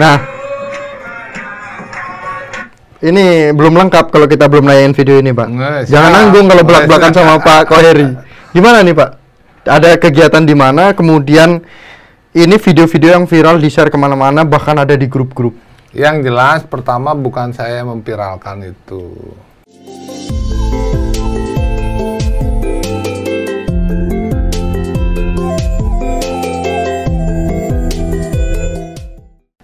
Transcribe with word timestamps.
Nah, 0.00 0.16
ini 3.04 3.52
belum 3.52 3.76
lengkap 3.84 4.08
kalau 4.08 4.24
kita 4.24 4.48
belum 4.48 4.64
nayain 4.64 4.96
video 4.96 5.20
ini, 5.20 5.36
Pak. 5.36 5.48
Nggak, 5.52 5.92
Jangan 5.92 6.10
nanggung 6.16 6.46
kalau 6.48 6.64
belak-belakan 6.64 7.12
sama 7.12 7.34
Pak 7.36 7.68
Koheri. 7.68 8.08
Gimana 8.56 8.80
nih, 8.80 8.96
Pak? 8.96 9.10
Ada 9.68 10.00
kegiatan 10.00 10.40
di 10.40 10.56
mana? 10.56 10.96
Kemudian 10.96 11.60
ini 12.32 12.56
video-video 12.56 13.20
yang 13.20 13.24
viral 13.28 13.60
di-share 13.60 13.92
ke 13.92 14.00
mana-mana, 14.00 14.40
bahkan 14.48 14.80
ada 14.80 14.96
di 14.96 15.04
grup-grup. 15.04 15.52
Yang 15.92 16.32
jelas 16.32 16.64
pertama 16.64 17.12
bukan 17.12 17.52
saya 17.52 17.84
yang 17.84 17.92
memviralkan 17.92 18.72
itu. 18.72 19.04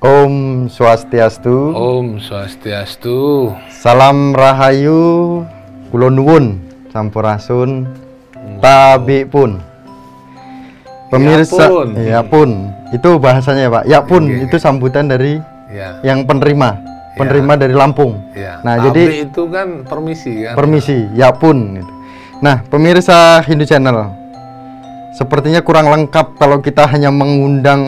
Om 0.06 0.34
Swastiastu. 0.70 1.74
Om 1.74 2.23
Swastiastu. 2.23 3.51
Salam 3.74 4.38
Rahayu, 4.38 5.42
Kulon 5.91 6.14
Nuwun, 6.14 6.45
Sampurasun, 6.95 7.91
Tabi 8.62 9.27
pun. 9.27 9.59
Pemirsa, 11.11 11.58
Ya 11.58 11.70
pun. 11.70 11.89
ya 11.98 12.20
pun. 12.22 12.50
Itu 12.95 13.19
bahasanya 13.19 13.67
Pak. 13.67 13.83
Ya 13.91 13.98
pun 13.98 14.30
Oke. 14.30 14.47
itu 14.47 14.56
sambutan 14.62 15.11
dari 15.11 15.42
Ya. 15.75 15.98
yang 16.06 16.23
penerima, 16.23 16.78
penerima 17.19 17.58
dari 17.58 17.75
Lampung. 17.75 18.14
ya. 18.30 18.62
Nah, 18.62 18.78
Tabi 18.78 18.86
jadi 18.86 19.02
itu 19.27 19.42
kan 19.50 19.83
permisi 19.83 20.47
kan. 20.47 20.55
permisi, 20.55 20.98
ya 21.19 21.34
pun. 21.34 21.83
gitu. 21.83 21.92
Nah, 22.39 22.62
pemirsa 22.62 23.42
Hindu 23.42 23.67
Channel, 23.67 24.06
sepertinya 25.19 25.58
kurang 25.67 25.91
lengkap 25.91 26.39
kalau 26.39 26.62
kita 26.62 26.86
hanya 26.86 27.11
mengundang 27.11 27.83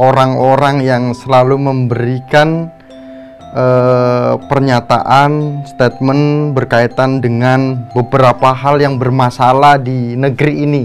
orang-orang 0.00 0.80
yang 0.80 1.12
selalu 1.12 1.60
memberikan 1.60 2.72
eh, 3.52 4.34
pernyataan, 4.48 5.62
statement 5.68 6.56
berkaitan 6.56 7.20
dengan 7.20 7.84
beberapa 7.92 8.56
hal 8.56 8.80
yang 8.80 8.96
bermasalah 8.96 9.76
di 9.76 10.16
negeri 10.16 10.64
ini, 10.64 10.84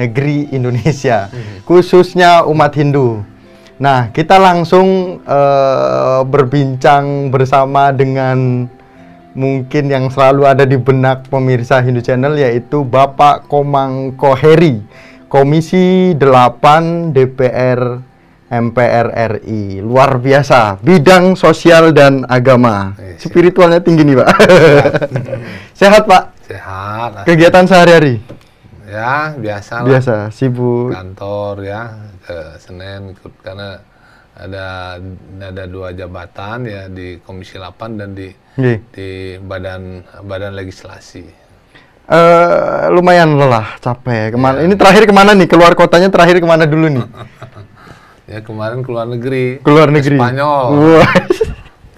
negeri 0.00 0.48
Indonesia, 0.56 1.28
khususnya 1.68 2.48
umat 2.48 2.72
Hindu. 2.72 3.20
Nah, 3.76 4.08
kita 4.08 4.40
langsung 4.40 5.20
eh, 5.20 6.20
berbincang 6.24 7.28
bersama 7.28 7.92
dengan 7.92 8.64
mungkin 9.36 9.92
yang 9.92 10.08
selalu 10.08 10.48
ada 10.48 10.64
di 10.64 10.80
benak 10.80 11.28
pemirsa 11.28 11.84
Hindu 11.84 12.00
Channel 12.00 12.40
yaitu 12.40 12.88
Bapak 12.88 13.52
Komang 13.52 14.16
Koheri, 14.16 14.80
Komisi 15.28 16.16
8 16.16 17.12
DPR 17.12 18.15
MPR 18.46 19.06
RI. 19.38 19.80
Luar 19.80 20.16
biasa, 20.16 20.78
bidang 20.78 21.34
sosial 21.34 21.90
dan 21.90 22.22
agama. 22.24 22.94
Iya, 22.94 23.18
siap. 23.18 23.30
Spiritualnya 23.30 23.80
tinggi 23.80 24.02
nih, 24.02 24.16
Pak. 24.16 24.28
Sehat, 25.80 26.06
Pak. 26.06 26.22
Sehat. 26.46 27.26
Kegiatan 27.26 27.66
sehari-hari 27.66 28.22
Ya, 28.86 29.34
biasa 29.34 29.82
lah. 29.82 29.88
biasa, 29.90 30.14
sibuk. 30.30 30.94
Kantor 30.94 31.54
ya, 31.60 31.82
ke 32.22 32.54
Senin 32.56 33.18
ikut 33.18 33.34
karena 33.42 33.82
ada 34.36 34.94
ada 35.42 35.64
dua 35.66 35.90
jabatan 35.90 36.68
ya 36.68 36.86
di 36.86 37.18
Komisi 37.18 37.58
8 37.58 37.98
dan 37.98 38.14
di 38.14 38.30
Nggih. 38.54 38.78
di 38.94 39.08
badan 39.42 40.06
badan 40.22 40.54
legislasi. 40.54 41.26
Eh, 42.06 42.84
lumayan 42.94 43.34
lelah, 43.34 43.74
capek. 43.82 44.30
Ke 44.30 44.38
mana? 44.38 44.62
Iya. 44.62 44.70
Ini 44.70 44.74
terakhir 44.78 45.02
ke 45.02 45.14
mana 45.16 45.34
nih? 45.34 45.50
Keluar 45.50 45.74
kotanya 45.74 46.06
terakhir 46.06 46.38
ke 46.38 46.46
mana 46.46 46.62
dulu 46.62 46.86
nih? 46.86 47.02
Ya 48.26 48.42
kemarin 48.42 48.82
keluar 48.82 49.06
negeri. 49.06 49.62
Keluar 49.62 49.86
ke 49.90 50.02
negeri. 50.02 50.18
Spanyol, 50.18 50.66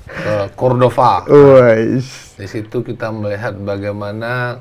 ke 0.06 0.34
Cordova. 0.52 1.24
Wais. 1.24 2.36
Di 2.36 2.44
situ 2.44 2.84
kita 2.84 3.08
melihat 3.08 3.56
bagaimana 3.56 4.60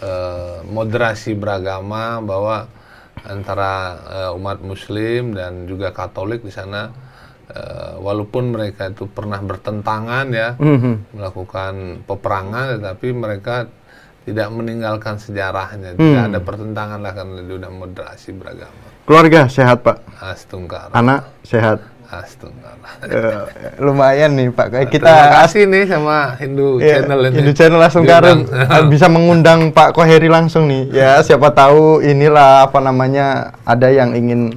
eh, 0.00 0.64
moderasi 0.66 1.36
beragama 1.36 2.24
bahwa 2.24 2.64
antara 3.28 3.72
eh, 4.08 4.36
umat 4.40 4.64
Muslim 4.64 5.36
dan 5.36 5.68
juga 5.68 5.92
Katolik 5.92 6.40
di 6.40 6.50
sana, 6.50 6.88
eh, 7.52 7.92
walaupun 8.00 8.56
mereka 8.56 8.88
itu 8.88 9.04
pernah 9.04 9.38
bertentangan 9.38 10.26
ya, 10.32 10.56
Mhm. 10.56 11.12
melakukan 11.12 11.74
peperangan, 12.08 12.80
tetapi 12.80 13.08
mereka 13.12 13.68
tidak 14.22 14.48
meninggalkan 14.48 15.16
sejarahnya, 15.16 15.92
tidak 15.92 16.00
Hmm. 16.16 16.28
ada 16.28 16.38
pertentangan 16.38 16.98
lah 16.98 17.12
karena 17.12 17.40
dia 17.40 17.56
udah 17.56 17.70
moderasi 17.70 18.30
beragama. 18.32 18.86
Keluarga 19.02 19.40
sehat, 19.46 19.82
Pak. 19.82 19.98
Astungkara, 20.16 20.90
Anak 20.92 21.26
sehat. 21.42 21.82
astungkara. 22.08 23.02
Eh, 23.02 23.40
lumayan 23.78 24.36
nih 24.36 24.52
Pak. 24.52 24.66
Kayak 24.68 24.88
kita 24.90 25.08
Terima 25.08 25.28
kasih 25.34 25.62
nih 25.64 25.84
sama 25.86 26.16
Hindu 26.36 26.76
Iya, 26.76 27.00
Channel 27.00 27.20
ini. 27.24 27.34
Hindu 27.40 27.52
Channel 27.52 27.80
Diundang. 27.80 28.38
bisa 28.92 29.06
mengundang 29.08 29.60
Pak 29.70 29.90
Koheri 29.90 30.28
langsung 30.28 30.68
nih. 30.68 30.92
Ya 30.92 31.18
siapa 31.18 31.48
tahu 31.50 31.98
inilah 31.98 32.68
apa 32.68 32.78
namanya 32.78 33.26
ada 33.64 33.88
yang 33.88 34.12
ingin 34.12 34.54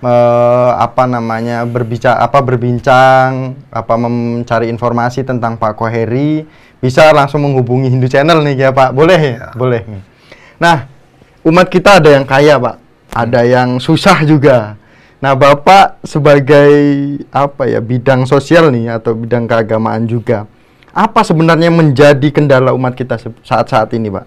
eh, 0.00 0.70
apa 0.74 1.06
namanya 1.06 1.62
berbicara 1.64 2.18
apa 2.18 2.38
berbincang 2.38 3.30
apa 3.68 3.94
mencari 3.94 4.66
informasi 4.66 5.22
tentang 5.22 5.54
Pak 5.54 5.74
Koheri 5.74 6.42
bisa 6.78 7.10
langsung 7.10 7.42
menghubungi 7.42 7.90
Hindu 7.90 8.06
Channel 8.06 8.38
nih 8.44 8.68
ya 8.68 8.70
Pak. 8.70 8.94
Boleh 8.94 9.18
ya? 9.18 9.50
Boleh. 9.54 9.82
nih. 9.86 10.02
Nah 10.58 10.86
umat 11.46 11.66
kita 11.66 11.98
ada 12.02 12.10
yang 12.12 12.26
kaya 12.26 12.58
Pak, 12.58 12.76
ada 13.14 13.40
yang 13.46 13.78
susah 13.80 14.22
juga. 14.26 14.76
Nah, 15.18 15.34
Bapak 15.34 15.98
sebagai 16.06 16.70
apa 17.34 17.66
ya 17.66 17.82
bidang 17.82 18.22
sosial 18.22 18.70
nih 18.70 18.86
atau 19.02 19.18
bidang 19.18 19.50
keagamaan 19.50 20.06
juga, 20.06 20.46
apa 20.94 21.26
sebenarnya 21.26 21.74
menjadi 21.74 22.30
kendala 22.30 22.70
umat 22.70 22.94
kita 22.94 23.18
saat-saat 23.42 23.90
ini, 23.98 24.14
Pak? 24.14 24.26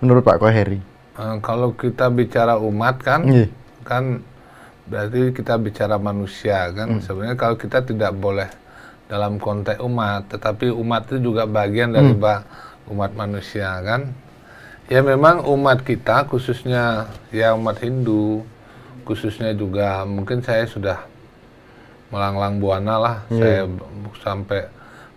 Menurut 0.00 0.24
Pak 0.24 0.40
Koheri? 0.40 0.80
Eh, 1.20 1.36
kalau 1.44 1.76
kita 1.76 2.08
bicara 2.08 2.56
umat 2.56 2.96
kan, 3.04 3.28
Iya. 3.28 3.52
kan 3.84 4.24
berarti 4.88 5.36
kita 5.36 5.60
bicara 5.60 6.00
manusia 6.00 6.72
kan. 6.72 6.96
Sebenarnya 7.04 7.36
kalau 7.36 7.60
kita 7.60 7.84
tidak 7.84 8.16
boleh 8.16 8.48
dalam 9.12 9.38
konteks 9.38 9.80
umat, 9.88 10.20
tetapi 10.32 10.66
umat 10.82 11.02
itu 11.10 11.16
juga 11.32 11.42
bagian 11.46 11.90
dari 11.94 12.12
ba- 12.16 12.44
umat 12.92 13.12
manusia 13.14 13.70
kan. 13.82 14.02
Ya 14.92 15.00
memang 15.02 15.42
umat 15.54 15.82
kita 15.82 16.26
khususnya 16.30 17.10
ya 17.34 17.54
umat 17.58 17.78
Hindu, 17.82 18.42
khususnya 19.08 19.50
juga 19.54 20.02
mungkin 20.06 20.42
saya 20.46 20.64
sudah 20.66 20.98
melanglang 22.12 22.62
buana 22.62 22.94
lah. 22.98 23.16
Saya 23.34 23.66
b- 23.66 24.14
sampai 24.22 24.62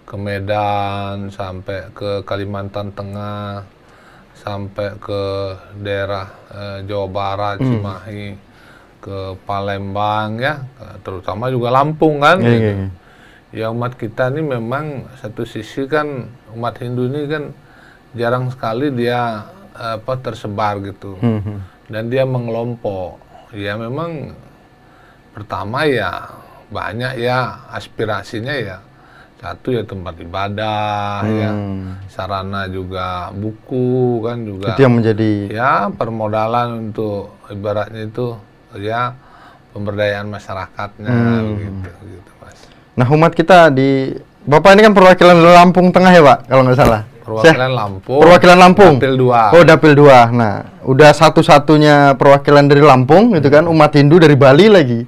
ke 0.10 0.16
Medan, 0.18 1.30
sampai 1.30 1.80
ke 1.94 2.10
Kalimantan 2.26 2.90
Tengah, 2.98 3.62
sampai 4.34 4.90
ke 4.98 5.24
daerah 5.86 6.28
eh, 6.54 6.78
Jawa 6.90 7.08
Barat, 7.10 7.58
Cimahi, 7.66 8.34
ke 9.04 9.18
Palembang 9.48 10.40
ya, 10.42 10.56
terutama 11.06 11.50
juga 11.54 11.70
Lampung 11.74 12.22
kan. 12.24 12.38
Iya, 12.42 12.52
gitu. 12.58 12.64
iya, 12.66 12.74
iya. 12.86 12.88
Ya 13.50 13.74
umat 13.74 13.98
kita 13.98 14.30
ini 14.30 14.46
memang 14.46 15.10
satu 15.18 15.42
sisi 15.42 15.90
kan 15.90 16.30
umat 16.54 16.78
Hindu 16.78 17.10
ini 17.10 17.26
kan 17.26 17.44
jarang 18.14 18.54
sekali 18.54 18.94
dia 18.94 19.50
apa 19.74 20.14
tersebar 20.18 20.78
gitu 20.82 21.18
Mhm. 21.18 21.56
dan 21.88 22.04
dia 22.08 22.26
mengelompok. 22.26 23.18
Ya 23.50 23.74
memang 23.74 24.38
pertama 25.34 25.86
ya 25.86 26.30
banyak 26.70 27.18
ya 27.18 27.66
aspirasinya 27.70 28.54
ya 28.54 28.78
satu 29.40 29.72
ya 29.72 29.82
tempat 29.82 30.20
ibadah 30.20 31.24
ya 31.24 31.50
Hmm. 31.50 31.96
sarana 32.06 32.68
juga 32.68 33.32
buku 33.32 34.20
kan 34.22 34.44
juga 34.44 34.76
Itu 34.76 34.84
yang 34.84 35.00
menjadi 35.00 35.32
ya 35.48 35.72
permodalan 35.90 36.92
untuk 36.92 37.40
ibaratnya 37.48 38.06
itu 38.06 38.36
ya 38.78 39.16
pemberdayaan 39.72 40.28
masyarakatnya 40.28 41.18
Hmm. 41.40 41.56
gitu 41.58 41.90
gitu 42.12 42.32
Nah, 43.00 43.08
umat 43.16 43.32
kita 43.32 43.72
di 43.72 44.12
Bapak 44.44 44.76
ini 44.76 44.84
kan 44.84 44.92
perwakilan 44.92 45.40
Lampung 45.40 45.88
Tengah 45.96 46.12
ya, 46.12 46.20
Pak, 46.20 46.40
kalau 46.52 46.62
nggak 46.68 46.76
salah. 46.76 47.02
perwakilan 47.24 47.72
Lampung 47.72 48.20
Perwakilan 48.20 48.58
Lampung. 48.60 48.94
Dapil 49.00 49.16
dua 49.16 49.42
Oh, 49.56 49.64
Dapil 49.64 49.94
2. 49.96 50.36
Nah, 50.36 50.54
udah 50.84 51.12
satu-satunya 51.16 52.20
perwakilan 52.20 52.68
dari 52.68 52.84
Lampung 52.84 53.32
gitu 53.40 53.48
kan, 53.48 53.64
umat 53.72 53.96
Hindu 53.96 54.20
dari 54.20 54.36
Bali 54.36 54.68
lagi. 54.68 55.08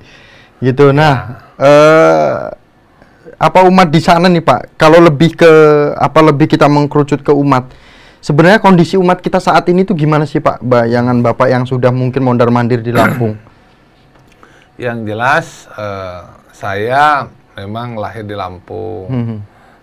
Gitu. 0.64 0.96
Nah, 0.96 1.42
eh 1.60 2.62
apa 3.42 3.60
umat 3.66 3.90
di 3.90 3.98
sana 3.98 4.30
nih, 4.30 4.46
Pak? 4.46 4.78
Kalau 4.78 5.02
lebih 5.02 5.34
ke 5.34 5.52
apa 5.98 6.22
lebih 6.22 6.46
kita 6.46 6.70
mengkerucut 6.70 7.26
ke 7.26 7.34
umat. 7.34 7.74
Sebenarnya 8.22 8.62
kondisi 8.62 9.02
umat 9.02 9.18
kita 9.18 9.42
saat 9.42 9.66
ini 9.74 9.82
tuh 9.82 9.98
gimana 9.98 10.30
sih, 10.30 10.38
Pak? 10.38 10.62
Bayangan 10.62 11.26
Bapak 11.26 11.50
yang 11.50 11.66
sudah 11.66 11.90
mungkin 11.90 12.22
mondar-mandir 12.22 12.80
di 12.86 12.94
Lampung. 12.94 13.36
yang 14.82 15.06
jelas 15.06 15.70
eh, 15.78 16.22
saya 16.54 17.30
memang 17.62 17.96
lahir 18.02 18.26
di 18.26 18.34
Lampung 18.34 19.06
Mhm. 19.10 19.38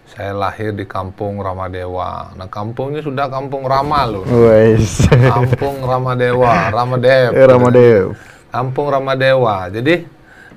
Saya 0.08 0.32
lahir 0.32 0.72
di 0.72 0.88
kampung 0.88 1.36
Ramadewa. 1.36 2.32
Nah, 2.32 2.48
kampungnya 2.48 3.04
sudah 3.04 3.28
kampung 3.28 3.68
Rama 3.68 4.08
loh. 4.08 4.24
Wes. 4.24 5.04
Kampung 5.04 5.84
Ramadewa, 5.84 6.72
Ramadev. 6.72 7.36
Eh, 7.36 7.44
Ramadev. 7.44 8.04
Kampung 8.48 8.88
Ramadewa. 8.88 9.68
Jadi 9.68 10.08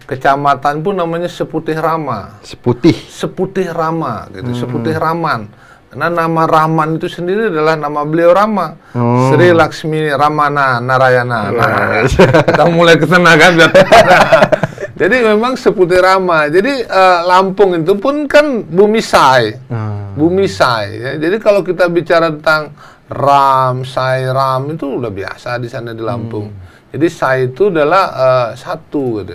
kecamatan 0.08 0.80
pun 0.80 0.96
namanya 0.96 1.28
Seputih 1.28 1.76
Rama. 1.76 2.40
Seputih. 2.48 2.96
Seputih 2.96 3.68
Rama 3.76 4.32
gitu, 4.32 4.56
Seputih 4.56 4.96
Raman. 4.96 5.52
Karena 5.92 6.08
nama 6.08 6.48
Rahman 6.48 6.96
itu 6.96 7.12
sendiri 7.12 7.52
adalah 7.52 7.76
nama 7.76 8.08
beliau 8.08 8.32
Rama. 8.32 8.80
Oh. 8.96 9.36
Sri 9.36 9.52
Laksmi 9.52 10.16
Ramana 10.16 10.80
Narayana. 10.80 11.52
Nah, 11.52 12.08
kita 12.48 12.64
mulai 12.72 12.96
ke 12.96 13.04
sana 13.04 13.36
kan. 13.36 13.60
Jadi 15.02 15.18
memang 15.26 15.58
Seputih 15.58 15.98
Rama. 15.98 16.46
Jadi 16.46 16.86
eh, 16.86 17.20
Lampung 17.26 17.74
itu 17.74 17.98
pun 17.98 18.30
kan 18.30 18.62
bumi 18.62 19.02
Sai. 19.02 19.50
Ah. 19.74 20.14
Bumi 20.14 20.46
Sai. 20.46 21.02
Ya. 21.02 21.12
Jadi 21.18 21.42
kalau 21.42 21.66
kita 21.66 21.90
bicara 21.90 22.30
tentang 22.30 22.70
Ram, 23.10 23.82
Sai, 23.82 24.30
Ram 24.30 24.70
itu 24.70 25.02
udah 25.02 25.10
biasa 25.10 25.58
di 25.58 25.66
sana 25.66 25.98
di 25.98 26.06
Lampung. 26.06 26.54
Jadi 26.94 27.08
Sai 27.10 27.50
itu 27.50 27.74
adalah 27.74 28.04
eh, 28.14 28.50
satu 28.54 29.26
gitu. 29.26 29.34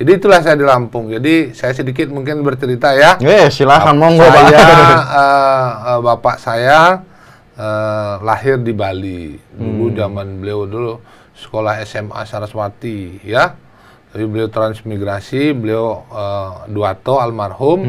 Jadi 0.00 0.10
itulah 0.16 0.40
saya 0.40 0.54
di 0.54 0.64
Lampung. 0.64 1.10
Jadi 1.10 1.52
saya 1.58 1.74
sedikit 1.74 2.06
mungkin 2.08 2.46
bercerita 2.46 2.94
ya. 2.94 3.18
Eh, 3.18 3.50
silakan 3.50 3.98
monggo, 3.98 4.24
Pak. 4.24 4.46
Saya 4.46 4.62
eh, 5.20 5.68
eh, 5.90 5.98
bapak 6.06 6.36
saya 6.38 6.80
eh, 7.58 8.14
lahir 8.22 8.62
di 8.62 8.72
Bali. 8.72 9.34
Dulu 9.58 9.90
zaman 9.90 10.38
beliau 10.38 10.70
dulu 10.70 10.92
sekolah 11.34 11.82
SMA 11.82 12.22
Saraswati 12.24 13.26
ya. 13.26 13.69
Tapi 14.10 14.24
beliau 14.24 14.46
transmigrasi, 14.46 15.54
beliau 15.54 16.02
eh, 16.04 16.50
Duato 16.66 17.18
almarhum 17.18 17.80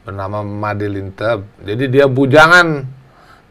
bernama 0.00 0.42
Made 0.42 0.86
Linteb. 0.86 1.46
Jadi 1.60 1.84
dia 1.88 2.06
bujangan 2.06 2.82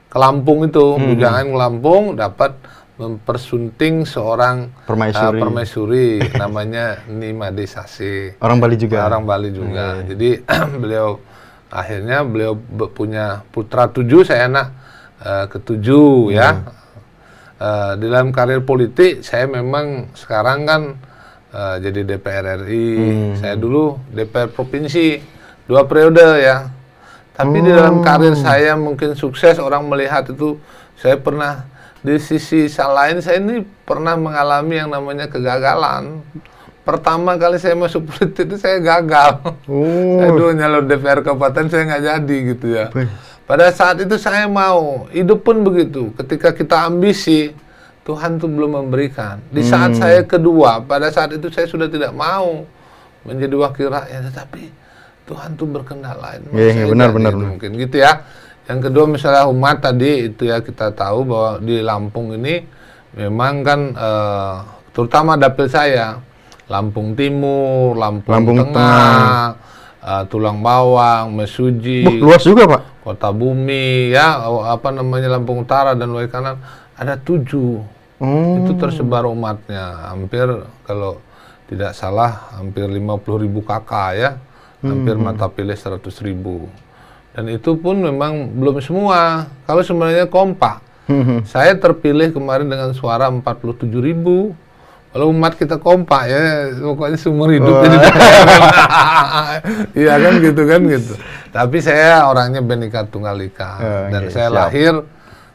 ke 0.05 0.17
Lampung 0.17 0.65
itu, 0.65 0.85
bujangan 0.97 1.45
ke 1.45 1.57
Lampung 1.57 2.03
dapat 2.13 2.57
mempersunting 2.99 4.03
seorang 4.03 4.67
Permaisuri. 4.83 5.31
eh, 5.31 5.39
permaisuri 5.39 6.07
namanya 6.41 6.85
Nimade 7.05 7.63
Sase. 7.63 8.35
Orang 8.37 8.59
Bali 8.59 8.75
juga. 8.75 9.07
Orang 9.07 9.23
Bali 9.23 9.49
juga. 9.49 10.03
Jadi 10.03 10.43
beliau 10.81 11.15
akhirnya 11.69 12.21
beliau 12.21 12.53
be- 12.53 12.89
punya 12.89 13.47
putra 13.47 13.87
tujuh, 13.87 14.27
saya 14.27 14.51
anak 14.51 14.67
eh, 15.21 15.45
ketujuh 15.47 16.35
ya. 16.35 16.59
Eh, 17.55 17.91
di 17.95 18.05
dalam 18.07 18.31
karir 18.31 18.59
politik 18.61 19.19
saya 19.19 19.43
memang 19.43 20.11
sekarang 20.13 20.63
kan 20.63 20.81
eh, 21.53 21.75
jadi 21.83 21.99
DPR 22.05 22.65
RI. 22.65 22.87
Saya 23.37 23.55
dulu 23.57 23.97
DPR 24.13 24.49
provinsi 24.49 25.19
dua 25.69 25.85
periode 25.85 26.25
ya. 26.41 26.69
Tapi 27.39 27.63
di 27.63 27.71
dalam 27.71 28.03
karir 28.03 28.35
saya 28.35 28.75
mungkin 28.75 29.15
sukses 29.15 29.55
orang 29.63 29.87
melihat 29.87 30.27
itu 30.27 30.59
saya 30.99 31.15
pernah 31.15 31.63
di 32.03 32.19
sisi 32.19 32.67
lain 32.67 33.23
saya 33.23 33.39
ini 33.39 33.63
pernah 33.87 34.19
mengalami 34.19 34.75
yang 34.75 34.91
namanya 34.91 35.31
kegagalan. 35.31 36.19
Pertama 36.83 37.39
kali 37.39 37.55
saya 37.61 37.79
masuk 37.79 38.11
politik 38.11 38.49
itu 38.49 38.57
saya 38.59 38.83
gagal. 38.83 39.55
Oh. 39.71 40.19
Saya 40.19 40.29
dulu 40.35 40.51
nyalon 40.51 40.83
DPR 40.89 41.23
kabupaten 41.23 41.71
saya 41.71 41.83
nggak 41.87 42.03
jadi 42.03 42.37
gitu 42.55 42.65
ya. 42.75 42.85
Pada 43.49 43.65
saat 43.73 43.97
itu 43.97 44.13
saya 44.21 44.45
mau, 44.45 45.09
hidup 45.09 45.41
pun 45.41 45.65
begitu. 45.65 46.13
Ketika 46.13 46.53
kita 46.53 46.85
ambisi, 46.85 47.49
Tuhan 48.09 48.41
tuh 48.41 48.49
belum 48.49 48.71
memberikan. 48.81 49.37
Di 49.53 49.61
saat 49.61 49.93
Hmm. 49.93 50.01
saya 50.01 50.25
kedua, 50.25 50.81
pada 50.81 51.13
saat 51.13 51.29
itu 51.29 51.45
saya 51.53 51.69
sudah 51.69 51.85
tidak 51.85 52.09
mau 52.09 52.65
menjadi 53.21 53.53
wakil 53.53 53.93
rakyat, 53.93 54.33
tetapi 54.33 54.63
Tuhan 55.29 55.53
tuh 55.53 55.69
berkehendak 55.69 56.17
lain. 56.17 56.41
Iya, 56.49 56.71
saya 56.73 56.85
benar, 56.89 57.09
benar, 57.13 57.31
benar. 57.37 57.49
Mungkin 57.53 57.77
gitu 57.77 58.01
ya. 58.01 58.25
Yang 58.65 58.89
kedua 58.89 59.05
misalnya 59.05 59.45
umat 59.45 59.77
tadi 59.77 60.29
itu 60.33 60.49
ya 60.49 60.57
kita 60.65 60.89
tahu 60.97 61.21
bahwa 61.29 61.51
di 61.61 61.85
Lampung 61.85 62.33
ini 62.33 62.65
memang 63.13 63.61
kan 63.61 63.79
eh, 63.93 64.55
terutama 64.89 65.37
dapil 65.37 65.69
saya 65.69 66.17
Lampung 66.65 67.13
Timur, 67.13 67.93
Lampung, 67.93 68.29
Lampung 68.33 68.57
Tengah, 68.73 69.53
eh, 70.01 70.23
Tulang 70.33 70.65
Bawang, 70.65 71.33
Mesuji, 71.37 72.09
Wah, 72.09 72.17
luas 72.25 72.41
juga, 72.41 72.65
Pak. 72.65 72.81
Kota 73.05 73.29
Bumi, 73.33 74.13
ya 74.13 74.41
apa 74.69 74.89
namanya 74.93 75.33
Lampung 75.33 75.61
Utara 75.61 75.93
dan 75.93 76.09
Wai 76.09 76.29
Kanan 76.29 76.57
ada 76.93 77.17
tujuh. 77.21 77.98
Oh. 78.19 78.59
Itu 78.63 78.75
tersebar 78.75 79.23
umatnya, 79.25 80.11
hampir 80.11 80.43
kalau 80.83 81.23
tidak 81.71 81.95
salah 81.95 82.51
hampir 82.59 82.83
50 82.83 82.99
ribu 83.39 83.63
kakak 83.63 84.09
ya, 84.17 84.29
hampir 84.83 85.15
mata 85.15 85.47
pilih 85.47 85.75
100 85.75 86.03
ribu. 86.25 86.67
Dan 87.31 87.47
itu 87.47 87.79
pun 87.79 87.95
memang 87.95 88.51
belum 88.59 88.83
semua. 88.83 89.47
Kalau 89.63 89.81
sebenarnya 89.85 90.27
kompak, 90.27 90.83
saya 91.47 91.79
terpilih 91.79 92.35
kemarin 92.35 92.67
dengan 92.67 92.91
suara 92.91 93.31
47 93.31 93.87
ribu. 94.03 94.51
Kalau 95.09 95.33
umat 95.33 95.57
kita 95.57 95.81
kompak 95.81 96.29
ya, 96.29 96.69
pokoknya 96.85 97.17
seumur 97.17 97.49
hidup 97.49 97.81
jadi 97.81 97.97
Iya 100.05 100.21
kan 100.21 100.33
gitu 100.37 100.61
kan 100.69 100.81
gitu. 100.85 101.13
Tapi 101.49 101.77
saya 101.81 102.29
orangnya 102.29 102.61
Benika 102.61 103.09
Tunggal 103.09 103.41
Ika 103.41 103.71
Oh, 103.81 104.05
dan 104.13 104.29
iya, 104.29 104.29
saya 104.29 104.47
siap. 104.53 104.57
lahir 104.57 104.93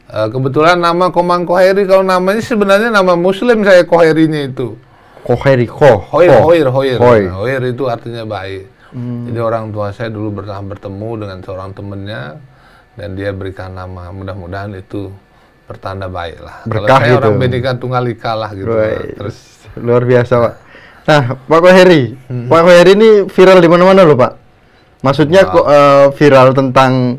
eh, 0.09 0.27
kebetulan 0.29 0.77
nama 0.77 1.09
Komang 1.09 1.45
Koheri 1.45 1.85
kalau 1.85 2.03
namanya 2.03 2.41
sebenarnya 2.41 2.89
nama 2.89 3.13
Muslim 3.17 3.65
saya 3.65 3.85
Koherinya 3.85 4.41
itu. 4.45 4.77
Koheri, 5.25 5.65
ko. 5.65 6.05
Hoir, 6.13 6.29
ko. 6.29 6.37
hoir, 6.53 6.67
hoir. 6.69 6.97
Hoi. 7.01 7.21
Nah, 7.25 7.41
hoir 7.41 7.61
itu 7.65 7.89
artinya 7.89 8.21
baik. 8.29 8.69
Hmm. 8.93 9.25
Jadi 9.25 9.39
orang 9.41 9.73
tua 9.73 9.89
saya 9.89 10.13
dulu 10.13 10.37
pernah 10.37 10.61
bertemu 10.61 11.09
dengan 11.25 11.37
seorang 11.41 11.73
temennya 11.73 12.37
dan 12.93 13.09
dia 13.17 13.33
berikan 13.33 13.73
nama. 13.73 14.13
Mudah-mudahan 14.13 14.77
itu 14.77 15.09
pertanda 15.65 16.05
baik 16.05 16.37
lah. 16.45 16.61
Kalau 16.61 16.85
Berkah 16.85 16.99
saya 17.01 17.09
gitu. 17.09 17.19
orang 17.25 17.35
Benika 17.41 17.71
Tunggal 17.73 18.05
Ika 18.05 18.31
lah 18.37 18.49
gitu. 18.53 18.69
Woi, 18.69 19.17
Terus 19.17 19.37
luar 19.81 20.05
biasa, 20.05 20.33
Pak. 20.37 20.53
Nah, 21.05 21.23
Pak 21.41 21.59
Koheri, 21.59 22.03
Hmm. 22.29 22.45
Pak 22.45 22.61
Koheri 22.61 22.91
ini 22.93 23.09
viral 23.25 23.59
di 23.61 23.69
mana-mana 23.69 24.01
loh, 24.05 24.17
Pak. 24.17 24.31
Maksudnya 25.01 25.41
kok 25.49 25.65
eh, 25.65 26.05
viral 26.13 26.53
tentang 26.53 27.17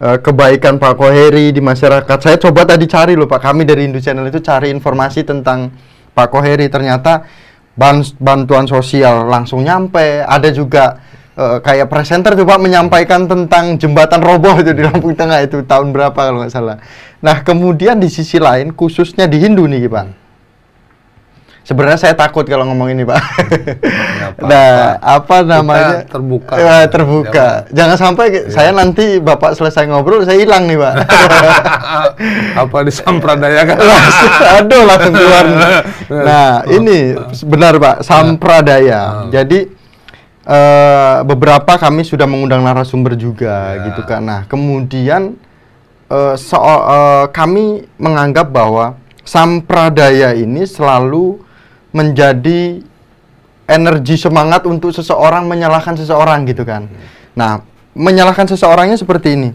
eh, 0.00 0.18
kebaikan 0.18 0.80
Pak 0.80 0.96
Koheri 0.96 1.52
di 1.52 1.60
masyarakat. 1.60 2.18
Saya 2.18 2.36
coba 2.40 2.64
tadi 2.64 2.88
cari 2.88 3.12
loh, 3.14 3.28
Pak. 3.28 3.40
Kami 3.44 3.68
dari 3.68 3.84
Indo 3.84 4.00
Channel 4.00 4.26
itu 4.26 4.40
cari 4.40 4.72
informasi 4.72 5.22
tentang 5.28 5.70
Pak 6.16 6.28
Koheri. 6.32 6.66
Ternyata 6.72 7.28
ban- 7.76 8.16
bantuan 8.18 8.64
sosial 8.64 9.28
langsung 9.28 9.62
nyampe. 9.62 10.24
Ada 10.24 10.48
juga 10.50 10.98
eh, 11.36 11.58
kayak 11.60 11.86
presenter 11.92 12.34
Pak 12.34 12.60
menyampaikan 12.60 13.28
tentang 13.28 13.76
jembatan 13.76 14.24
roboh 14.24 14.56
itu 14.58 14.72
di 14.72 14.82
Lampung 14.82 15.12
Tengah 15.12 15.44
itu 15.44 15.62
tahun 15.62 15.92
berapa 15.92 16.16
kalau 16.16 16.42
nggak 16.42 16.52
salah. 16.52 16.80
Nah, 17.20 17.44
kemudian 17.44 18.00
di 18.00 18.08
sisi 18.08 18.40
lain 18.40 18.72
khususnya 18.72 19.28
di 19.28 19.44
Hindu 19.44 19.68
nih, 19.68 19.86
Pak. 19.86 20.19
Sebenarnya 21.70 22.02
saya 22.02 22.18
takut 22.18 22.42
kalau 22.44 22.66
ngomong 22.66 22.90
ini, 22.90 23.06
Pak. 23.06 23.14
apa-apa. 23.14 24.42
nah, 24.42 24.74
apa 24.98 25.36
namanya? 25.40 26.02
terbuka. 26.02 26.58
Eh, 26.58 26.84
terbuka. 26.90 27.70
Jangan, 27.70 27.94
sampai 27.94 28.24
ke- 28.28 28.46
saya 28.50 28.74
nanti 28.74 29.22
Bapak 29.22 29.54
selesai 29.54 29.86
ngobrol 29.86 30.26
saya 30.26 30.42
hilang 30.42 30.66
nih, 30.66 30.74
Pak. 30.74 30.94
apa 32.66 32.76
disampradayakan? 32.82 33.76
Aduh, 34.58 34.82
langsung 34.82 35.14
keluar. 35.14 35.44
Nah, 36.10 36.66
ini 36.66 37.14
benar, 37.46 37.78
Pak, 37.78 37.96
sampradaya. 38.02 39.30
Jadi 39.30 39.70
eh, 40.42 41.16
beberapa 41.22 41.78
kami 41.78 42.02
sudah 42.02 42.26
mengundang 42.26 42.66
narasumber 42.66 43.14
juga 43.14 43.78
Ya. 43.78 43.86
gitu 43.86 44.02
kan. 44.02 44.26
Nah, 44.26 44.40
kemudian 44.50 45.38
eh, 46.10 46.34
soal 46.34 46.78
eh, 46.82 47.24
kami 47.30 47.86
menganggap 47.94 48.50
bahwa 48.50 48.98
sampradaya 49.22 50.34
ini 50.34 50.66
selalu 50.66 51.46
menjadi 51.90 52.82
energi 53.70 54.18
semangat 54.18 54.66
untuk 54.66 54.90
seseorang 54.90 55.46
menyalahkan 55.46 55.94
seseorang 55.94 56.42
gitu 56.50 56.66
kan. 56.66 56.90
Nah, 57.38 57.62
menyalahkan 57.94 58.50
seseorangnya 58.50 58.98
seperti 58.98 59.38
ini. 59.38 59.50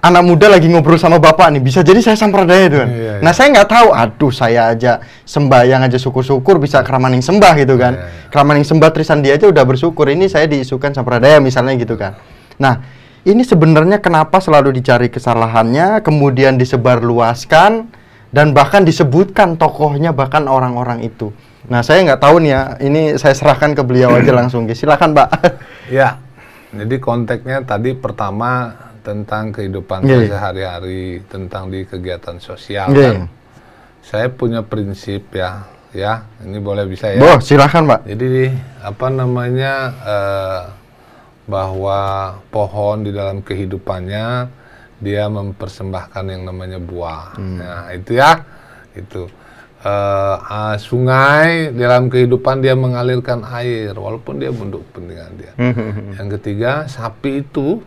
Anak 0.00 0.24
muda 0.24 0.48
lagi 0.48 0.64
ngobrol 0.64 0.96
sama 0.96 1.20
bapak 1.20 1.52
nih, 1.52 1.60
bisa 1.60 1.84
jadi 1.84 2.00
saya 2.00 2.16
sampradaya 2.16 2.72
tuh 2.72 2.78
kan. 2.80 2.88
Iya, 2.88 3.04
iya. 3.04 3.14
Nah, 3.20 3.36
saya 3.36 3.52
nggak 3.52 3.68
tahu, 3.68 3.88
aduh 3.92 4.32
saya 4.32 4.72
aja 4.72 5.04
sembahyang 5.28 5.84
aja 5.84 6.00
syukur-syukur 6.00 6.56
bisa 6.56 6.80
keramaning 6.80 7.20
sembah 7.20 7.52
gitu 7.60 7.76
kan. 7.76 7.92
Iya, 8.00 8.08
iya. 8.08 8.28
Keramaning 8.32 8.64
sembah 8.64 8.90
Trisandi 8.96 9.28
aja 9.28 9.44
udah 9.44 9.60
bersyukur. 9.60 10.08
Ini 10.08 10.24
saya 10.32 10.48
diisukan 10.48 10.96
sampradaya 10.96 11.36
misalnya 11.36 11.76
gitu 11.76 12.00
kan. 12.00 12.16
Nah, 12.56 12.80
ini 13.28 13.44
sebenarnya 13.44 14.00
kenapa 14.00 14.40
selalu 14.40 14.72
dicari 14.72 15.12
kesalahannya, 15.12 16.00
kemudian 16.00 16.56
disebarluaskan 16.56 17.92
dan 18.32 18.56
bahkan 18.56 18.88
disebutkan 18.88 19.60
tokohnya 19.60 20.16
bahkan 20.16 20.48
orang-orang 20.48 21.04
itu. 21.04 21.28
Nah, 21.68 21.84
saya 21.84 22.00
nggak 22.06 22.22
tahu 22.22 22.40
nih 22.40 22.52
ya. 22.56 22.62
Ini 22.80 23.02
saya 23.20 23.36
serahkan 23.36 23.76
ke 23.76 23.82
beliau 23.84 24.16
aja 24.16 24.32
langsung. 24.32 24.64
Silakan, 24.70 25.12
Pak. 25.12 25.28
Ya, 25.90 26.22
jadi 26.70 27.02
konteksnya 27.02 27.66
tadi 27.66 27.98
pertama 27.98 28.70
tentang 29.02 29.50
kehidupan 29.50 30.06
iya. 30.06 30.30
sehari-hari, 30.30 31.18
tentang 31.26 31.66
di 31.66 31.82
kegiatan 31.82 32.38
sosial 32.38 32.94
Iya. 32.94 33.10
kan. 33.10 33.26
Saya 34.06 34.30
punya 34.30 34.62
prinsip 34.62 35.34
ya, 35.34 35.66
ya 35.90 36.30
ini 36.46 36.62
boleh 36.62 36.86
bisa 36.86 37.10
ya. 37.10 37.18
Boh, 37.18 37.42
silakan, 37.42 37.90
Pak. 37.90 38.00
Jadi 38.06 38.54
apa 38.86 39.06
namanya 39.10 39.74
eh, 39.98 40.62
bahwa 41.50 41.98
pohon 42.54 43.02
di 43.02 43.10
dalam 43.10 43.42
kehidupannya 43.42 44.46
dia 45.02 45.26
mempersembahkan 45.26 46.24
yang 46.30 46.46
namanya 46.46 46.78
buah. 46.78 47.34
Nah 47.34 47.90
itu 47.90 48.14
ya, 48.14 48.46
itu 48.94 49.26
ah, 49.84 50.76
sungai 50.76 51.72
dalam 51.72 52.12
kehidupan 52.12 52.60
dia 52.60 52.76
mengalirkan 52.76 53.40
air 53.48 53.96
walaupun 53.96 54.36
dia 54.40 54.52
untuk 54.52 54.84
kepentingan 54.92 55.32
dia. 55.40 55.52
Yang 56.20 56.28
ketiga, 56.40 56.84
sapi 56.84 57.40
itu 57.44 57.80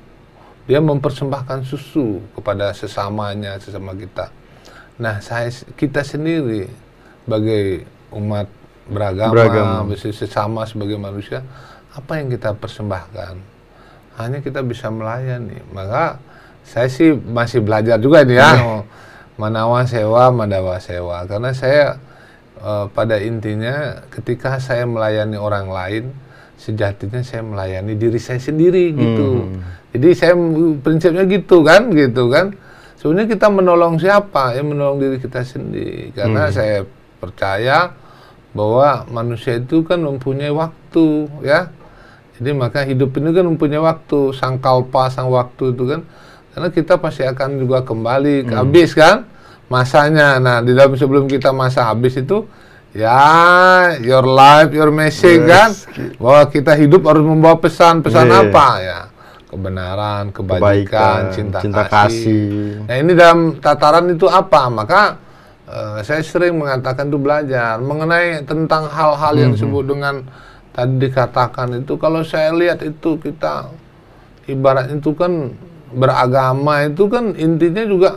dia 0.66 0.80
mempersembahkan 0.80 1.68
susu 1.68 2.24
kepada 2.34 2.72
sesamanya, 2.72 3.60
sesama 3.60 3.94
kita. 3.94 4.32
Nah, 4.98 5.20
saya 5.20 5.52
kita 5.76 6.02
sendiri 6.06 6.70
sebagai 7.26 7.84
umat 8.14 8.48
beragama, 8.88 9.34
Beragama. 9.34 9.96
sesama 9.96 10.62
sebagai 10.68 10.96
manusia, 11.00 11.44
apa 11.94 12.20
yang 12.20 12.32
kita 12.32 12.56
persembahkan? 12.56 13.36
Hanya 14.18 14.40
kita 14.40 14.62
bisa 14.62 14.94
melayani. 14.94 15.58
Maka 15.74 16.22
saya 16.64 16.88
sih 16.88 17.12
masih 17.12 17.60
belajar 17.66 17.98
juga 18.00 18.24
nih 18.24 18.38
ya. 18.40 18.50
Manawa 19.38 19.86
sewa, 19.90 20.30
madawa 20.30 20.78
sewa. 20.78 21.26
Karena 21.26 21.52
saya 21.54 21.98
eh, 22.62 22.86
pada 22.94 23.18
intinya 23.18 24.06
ketika 24.14 24.62
saya 24.62 24.86
melayani 24.86 25.38
orang 25.38 25.68
lain, 25.74 26.04
sejatinya 26.58 27.20
saya 27.26 27.44
melayani 27.44 27.98
diri 27.98 28.22
saya 28.22 28.40
sendiri 28.40 28.94
gitu. 28.96 29.30
Jadi 29.94 30.08
saya 30.16 30.34
prinsipnya 30.82 31.26
gitu 31.28 31.62
kan, 31.62 31.92
gitu 31.94 32.30
kan. 32.32 32.56
Sebenarnya 32.98 33.36
kita 33.36 33.52
menolong 33.52 34.00
siapa? 34.00 34.56
Ya 34.56 34.64
menolong 34.64 34.98
diri 34.98 35.18
kita 35.20 35.44
sendiri. 35.44 36.16
Karena 36.16 36.48
saya 36.50 36.88
percaya 37.20 37.92
bahwa 38.56 39.04
manusia 39.12 39.60
itu 39.60 39.84
kan 39.84 40.00
mempunyai 40.00 40.54
waktu, 40.54 41.28
ya. 41.44 41.68
Jadi 42.40 42.50
maka 42.56 42.82
hidup 42.88 43.14
ini 43.20 43.30
kan 43.36 43.46
mempunyai 43.46 43.82
waktu, 43.82 44.34
sang 44.34 44.58
kalpa, 44.58 45.12
sang 45.12 45.30
waktu 45.30 45.76
itu 45.76 45.84
kan. 45.84 46.02
Karena 46.54 46.70
kita 46.70 47.02
pasti 47.02 47.26
akan 47.26 47.58
juga 47.58 47.82
kembali 47.82 48.46
ke 48.46 48.54
habis 48.54 48.94
kan 48.94 49.26
masanya. 49.66 50.38
Nah, 50.38 50.62
di 50.62 50.72
dalam 50.72 50.94
sebelum 50.94 51.26
kita 51.26 51.50
masa 51.50 51.90
habis 51.90 52.14
itu 52.14 52.46
ya 52.94 53.18
your 54.00 54.22
life, 54.24 54.70
your 54.70 54.94
message 54.94 55.42
Yes. 55.44 55.50
kan. 55.50 55.70
Bahwa 56.22 56.42
kita 56.46 56.78
hidup 56.78 57.10
harus 57.10 57.26
membawa 57.26 57.58
pesan, 57.58 58.06
pesan 58.06 58.30
Yeah. 58.30 58.42
apa 58.48 58.68
ya? 58.80 59.00
Kebenaran, 59.50 60.30
kebajikan, 60.30 60.62
Kebaikan, 60.90 61.20
cinta, 61.30 61.58
cinta 61.62 61.84
kasih. 61.86 61.90
kasih. 61.90 62.46
Nah, 62.86 62.96
ini 62.98 63.12
dalam 63.14 63.40
tataran 63.58 64.06
itu 64.10 64.26
apa? 64.26 64.66
Maka 64.66 65.02
eh, 65.64 65.98
saya 66.02 66.22
sering 66.22 66.58
mengatakan 66.58 67.10
itu 67.10 67.18
belajar 67.18 67.78
mengenai 67.78 68.46
tentang 68.46 68.90
hal-hal 68.90 69.34
yang 69.34 69.52
disebut 69.54 69.90
dengan 69.90 70.22
tadi 70.70 71.02
dikatakan 71.02 71.82
itu 71.82 71.98
kalau 71.98 72.22
saya 72.22 72.50
lihat 72.50 72.82
itu 72.82 73.18
kita 73.18 73.70
ibarat 74.46 74.90
itu 74.90 75.14
kan 75.14 75.54
beragama 75.94 76.90
itu 76.90 77.06
kan 77.08 77.38
intinya 77.38 77.84
juga 77.86 78.10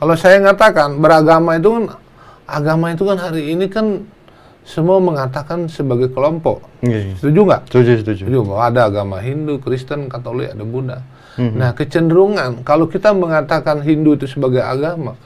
kalau 0.00 0.16
saya 0.16 0.40
mengatakan 0.40 0.96
beragama 0.96 1.60
itu 1.60 1.68
kan 1.76 1.84
agama 2.48 2.86
itu 2.90 3.04
kan 3.04 3.16
hari 3.20 3.52
ini 3.52 3.68
kan 3.68 4.02
semua 4.64 5.00
mengatakan 5.00 5.66
sebagai 5.66 6.12
kelompok. 6.12 6.62
Iya. 6.84 7.16
Setuju 7.16 7.40
nggak? 7.48 7.62
Setuju, 7.72 7.92
setuju. 8.04 8.22
Setuju 8.28 8.38
bahwa 8.44 8.62
ada 8.70 8.80
agama 8.86 9.16
Hindu, 9.18 9.58
Kristen, 9.58 10.06
Katolik, 10.06 10.52
ada 10.52 10.62
Buddha. 10.62 10.98
Nah, 11.40 11.72
kecenderungan 11.72 12.60
kalau 12.68 12.84
kita 12.84 13.16
mengatakan 13.16 13.80
Hindu 13.80 14.12
itu 14.12 14.28
sebagai 14.28 14.60
agama, 14.60 15.16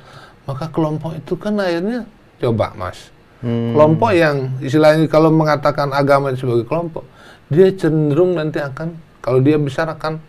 maka 0.46 0.70
kelompok 0.70 1.18
itu 1.18 1.34
kan 1.34 1.58
akhirnya 1.58 2.06
coba, 2.38 2.70
Mas. 2.78 3.10
Hmm. 3.42 3.74
Kelompok 3.74 4.10
yang 4.14 4.54
istilahnya 4.62 5.10
kalau 5.10 5.34
mengatakan 5.34 5.90
agama 5.90 6.30
itu 6.30 6.46
sebagai 6.46 6.70
kelompok, 6.70 7.02
dia 7.50 7.66
cenderung 7.74 8.38
nanti 8.38 8.62
akan 8.62 8.94
kalau 9.18 9.42
dia 9.42 9.58
besar 9.58 9.90
akan 9.90 10.22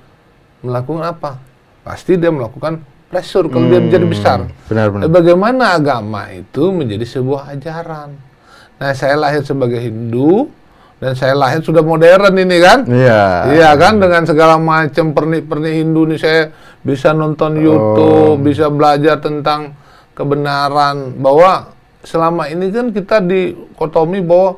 melakukan 0.66 1.06
apa? 1.06 1.38
Pasti 1.86 2.18
dia 2.18 2.34
melakukan 2.34 2.82
pressure 3.14 3.46
kalau 3.46 3.70
dia 3.70 3.78
menjadi 3.78 4.06
besar. 4.10 4.40
Benar-benar. 4.66 5.06
Bagaimana 5.06 5.78
agama 5.78 6.34
itu 6.34 6.74
menjadi 6.74 7.06
sebuah 7.06 7.54
ajaran? 7.54 8.18
Nah, 8.82 8.92
saya 8.98 9.16
lahir 9.16 9.46
sebagai 9.46 9.78
Hindu 9.78 10.50
dan 10.98 11.14
saya 11.14 11.38
lahir 11.38 11.62
sudah 11.62 11.86
modern 11.86 12.34
ini 12.42 12.58
kan? 12.58 12.90
Iya. 12.90 13.54
Iya 13.54 13.70
kan 13.78 14.02
dengan 14.02 14.26
segala 14.26 14.58
macam 14.58 15.14
pernik-pernik 15.14 15.74
Hindu 15.86 16.10
nih 16.10 16.20
saya 16.20 16.42
bisa 16.82 17.14
nonton 17.14 17.56
Oh. 17.56 17.62
YouTube, 17.62 18.50
bisa 18.50 18.68
belajar 18.74 19.22
tentang 19.22 19.78
kebenaran 20.18 21.22
bahwa 21.22 21.76
selama 22.02 22.50
ini 22.50 22.74
kan 22.74 22.90
kita 22.90 23.22
dikotomi 23.22 24.26
bahwa 24.26 24.58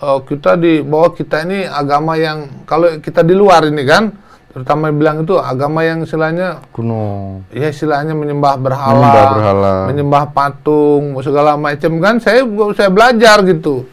eh, 0.00 0.18
kita 0.24 0.56
di 0.56 0.80
bahwa 0.80 1.08
kita 1.12 1.36
ini 1.44 1.68
agama 1.68 2.14
yang 2.16 2.64
kalau 2.64 2.96
kita 3.02 3.20
di 3.26 3.34
luar 3.34 3.66
ini 3.68 3.82
kan 3.84 4.12
terutama 4.56 4.88
bilang 4.88 5.20
itu 5.20 5.36
agama 5.36 5.84
yang 5.84 6.00
istilahnya 6.00 6.64
Kuno. 6.72 7.44
ya 7.52 7.68
istilahnya 7.68 8.16
menyembah 8.16 8.56
berhala, 8.56 8.96
Menyembah 8.96 9.26
berhala. 9.30 9.72
menyembah 9.84 10.24
patung, 10.32 11.12
segala 11.20 11.60
macam 11.60 11.92
kan 12.00 12.16
saya 12.16 12.40
saya 12.72 12.88
belajar 12.88 13.44
gitu. 13.44 13.84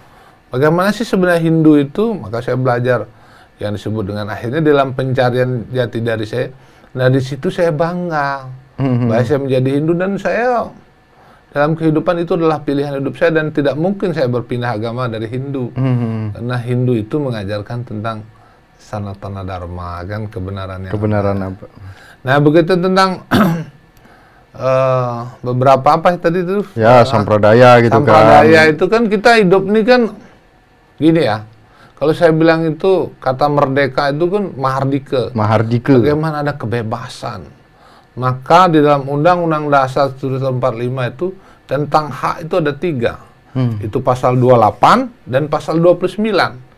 Bagaimana 0.48 0.96
sih 0.96 1.04
sebenarnya 1.04 1.44
Hindu 1.44 1.76
itu? 1.76 2.16
Maka 2.16 2.40
saya 2.40 2.56
belajar 2.56 3.04
yang 3.60 3.76
disebut 3.76 4.08
dengan 4.08 4.32
akhirnya 4.32 4.64
dalam 4.64 4.96
pencarian 4.96 5.68
jati 5.68 6.00
dari 6.00 6.24
saya. 6.24 6.48
Nah 6.96 7.12
di 7.12 7.20
situ 7.20 7.52
saya 7.52 7.76
bangga 7.76 8.48
Mhm. 8.80 9.06
bahwa 9.06 9.22
saya 9.22 9.40
menjadi 9.44 9.70
Hindu 9.76 9.94
dan 9.94 10.16
saya 10.16 10.64
dalam 11.50 11.76
kehidupan 11.76 12.24
itu 12.24 12.34
adalah 12.34 12.58
pilihan 12.58 12.98
hidup 12.98 13.14
saya 13.14 13.36
dan 13.36 13.52
tidak 13.52 13.76
mungkin 13.76 14.10
saya 14.10 14.26
berpindah 14.26 14.74
agama 14.74 15.06
dari 15.06 15.28
Hindu. 15.28 15.76
Mhm. 15.76 16.40
Karena 16.40 16.56
Hindu 16.58 16.94
itu 16.96 17.20
mengajarkan 17.20 17.84
tentang 17.84 18.24
sanatana 18.94 19.42
dharma 19.42 20.06
kan 20.06 20.30
kebenaran 20.30 20.86
yang 20.86 20.94
Kebenaran 20.94 21.38
apa? 21.42 21.66
Nah, 22.22 22.38
begitu 22.38 22.78
tentang 22.78 23.26
eh, 24.54 25.18
beberapa 25.42 25.88
apa 25.98 26.14
tadi 26.22 26.46
itu? 26.46 26.62
Ya, 26.78 27.02
sampradaya 27.02 27.82
gitu 27.82 27.90
Sampradaya 27.98 28.70
kan. 28.70 28.74
itu 28.78 28.86
kan 28.86 29.02
kita 29.10 29.30
hidup 29.42 29.64
ini 29.66 29.82
kan 29.82 30.02
gini 31.02 31.22
ya. 31.26 31.42
Kalau 31.98 32.14
saya 32.14 32.36
bilang 32.36 32.68
itu 32.68 33.16
kata 33.18 33.48
merdeka 33.50 34.12
itu 34.14 34.26
kan 34.30 34.44
mahardika. 34.54 35.32
Mahardika. 35.34 35.98
Bagaimana 35.98 36.44
ada 36.46 36.54
kebebasan. 36.54 37.48
Maka 38.14 38.70
di 38.70 38.78
dalam 38.78 39.10
Undang-Undang 39.10 39.74
Dasar 39.74 40.14
1945 40.14 41.14
itu 41.18 41.28
tentang 41.66 42.14
hak 42.14 42.46
itu 42.46 42.54
ada 42.60 42.74
tiga. 42.76 43.14
Hmm. 43.56 43.80
Itu 43.82 44.04
pasal 44.04 44.38
28 44.38 45.10
dan 45.26 45.48
pasal 45.50 45.80
29. 45.82 46.73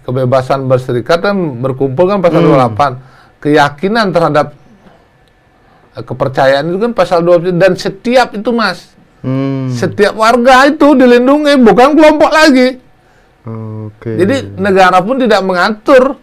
Kebebasan 0.00 0.66
berserikat 0.66 1.20
dan 1.20 1.60
berkumpul 1.60 2.08
kan 2.08 2.18
pasal 2.18 2.40
Hmm. 2.40 2.56
28. 2.72 2.92
Keyakinan 3.38 4.10
terhadap 4.10 4.46
eh, 5.92 6.00
kepercayaan 6.00 6.72
itu 6.72 6.78
kan 6.80 6.92
pasal 6.92 7.20
29 7.20 7.60
dan 7.60 7.76
setiap 7.76 8.32
itu 8.32 8.48
Mas, 8.50 8.96
Hmm. 9.20 9.68
setiap 9.70 10.16
warga 10.16 10.66
itu 10.66 10.96
dilindungi 10.96 11.60
bukan 11.60 11.94
kelompok 11.94 12.32
lagi. 12.32 12.80
Oke. 13.42 14.16
Jadi 14.16 14.56
negara 14.56 14.98
pun 14.98 15.18
tidak 15.18 15.42
mengatur 15.42 16.16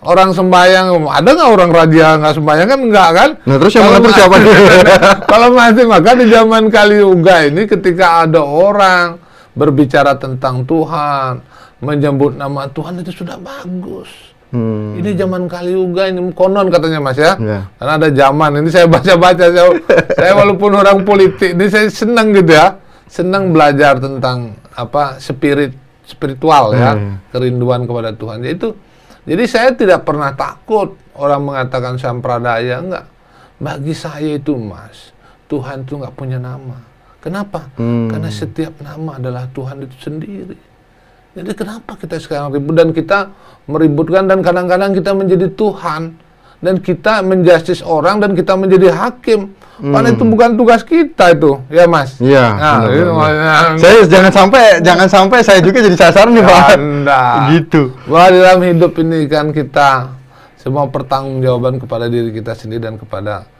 orang 0.00 0.30
sembahyang. 0.30 1.06
Ada 1.06 1.28
nggak 1.28 1.50
orang 1.50 1.70
raja 1.70 2.06
nggak 2.16 2.34
sembahyang 2.34 2.68
kan 2.68 2.80
enggak 2.80 3.08
kan? 3.12 3.30
Nah, 3.44 3.56
terus 3.58 3.72
yang 3.74 3.84
mengatur 3.86 4.10
siapa? 4.10 4.36
Kalau 5.30 5.48
masih 5.52 5.84
maka 5.84 6.10
di 6.14 6.26
zaman 6.26 6.64
Kali 6.68 6.96
Yuga 6.98 7.36
ini 7.44 7.62
ketika 7.64 8.24
ada 8.24 8.40
orang 8.40 9.18
berbicara 9.52 10.14
tentang 10.14 10.62
Tuhan, 10.64 11.42
menyebut 11.84 12.34
nama 12.34 12.66
Tuhan 12.72 13.04
itu 13.04 13.12
sudah 13.12 13.36
bagus. 13.38 14.08
Hmm. 14.54 14.94
Ini 14.94 15.18
zaman 15.18 15.50
Kali 15.50 15.74
Yuga 15.74 16.06
ini 16.06 16.30
konon 16.30 16.70
katanya 16.70 17.02
Mas 17.02 17.18
ya. 17.18 17.34
Ya. 17.42 17.66
Karena 17.74 17.92
ada 17.98 18.08
zaman 18.08 18.50
ini 18.62 18.70
saya 18.70 18.86
baca-baca 18.86 19.46
saya, 19.50 19.66
saya 20.14 20.32
walaupun 20.38 20.70
orang 20.78 21.02
politik 21.02 21.58
ini 21.58 21.66
saya 21.66 21.90
senang 21.90 22.30
gitu 22.30 22.54
ya. 22.54 22.78
Senang 23.10 23.50
belajar 23.50 23.98
tentang 23.98 24.54
apa 24.74 25.18
spirit 25.18 25.74
spiritual 26.06 26.74
ya, 26.74 26.94
Hmm. 26.94 27.18
kerinduan 27.34 27.84
kepada 27.84 28.14
Tuhan. 28.14 28.46
Yaitu 28.46 28.78
jadi 29.26 29.44
saya 29.48 29.68
tidak 29.74 30.04
pernah 30.06 30.30
takut 30.36 30.94
orang 31.18 31.42
mengatakan 31.50 31.98
sampradaya 31.98 32.78
enggak. 32.78 33.06
Bagi 33.58 33.94
saya 33.94 34.36
itu 34.38 34.54
Mas, 34.54 35.14
Tuhan 35.50 35.82
itu 35.82 35.98
nggak 35.98 36.14
punya 36.14 36.38
nama. 36.38 36.78
Kenapa? 37.24 37.72
Hmm. 37.80 38.12
Karena 38.12 38.28
setiap 38.28 38.76
nama 38.84 39.16
adalah 39.16 39.48
Tuhan 39.50 39.82
itu 39.82 39.96
sendiri. 39.98 40.58
Jadi 41.34 41.50
kenapa 41.58 41.98
kita 41.98 42.22
sekarang 42.22 42.54
ribut 42.54 42.78
dan 42.78 42.94
kita 42.94 43.34
meributkan 43.66 44.30
dan 44.30 44.38
kadang-kadang 44.38 44.94
kita 44.94 45.10
menjadi 45.10 45.50
Tuhan 45.50 46.14
dan 46.62 46.78
kita 46.78 47.20
menjustis 47.26 47.82
orang 47.82 48.22
dan 48.22 48.38
kita 48.38 48.54
menjadi 48.54 48.94
hakim. 48.94 49.52
Padahal 49.74 50.14
itu 50.14 50.22
bukan 50.22 50.54
tugas 50.54 50.86
kita 50.86 51.34
itu, 51.34 51.58
ya 51.66 51.90
Mas. 51.90 52.22
Hmm. 52.22 52.30
Iya, 52.30 52.46
Nah, 52.54 52.78
itu 52.86 53.10
Saya 53.82 54.06
jangan 54.06 54.30
sampai 54.30 54.62
jangan 54.78 55.08
sampai 55.10 55.38
saya 55.42 55.58
juga 55.58 55.82
jadi 55.82 55.98
sasaran 55.98 56.30
nih, 56.30 56.46
Pak. 56.46 56.68
Gitu. 57.58 57.82
Bahwa 58.06 58.30
dalam 58.30 58.62
hidup 58.62 58.94
ini 59.02 59.26
kan 59.26 59.50
kita 59.50 60.14
semua 60.54 60.86
pertanggungjawaban 60.86 61.82
kepada 61.82 62.06
diri 62.06 62.30
kita 62.30 62.54
sendiri 62.54 62.86
dan 62.86 62.94
kepada 62.94 63.50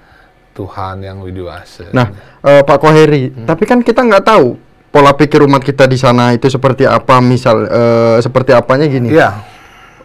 Tuhan 0.55 1.03
yang 1.03 1.19
widiwasa. 1.19 1.91
Nah, 1.91 2.15
eh, 2.47 2.63
Pak 2.63 2.79
Koheri, 2.79 3.35
tapi 3.43 3.67
kan 3.67 3.83
kita 3.83 4.07
nggak 4.07 4.23
tahu 4.23 4.55
pola 4.95 5.11
pikir 5.19 5.43
umat 5.43 5.67
kita 5.67 5.91
di 5.91 5.99
sana 5.99 6.31
itu 6.31 6.47
seperti 6.47 6.87
apa. 6.87 7.19
Misal 7.19 7.67
eh, 7.67 8.17
seperti 8.23 8.55
apanya 8.55 8.87
gini. 8.87 9.11
Iya. 9.11 9.43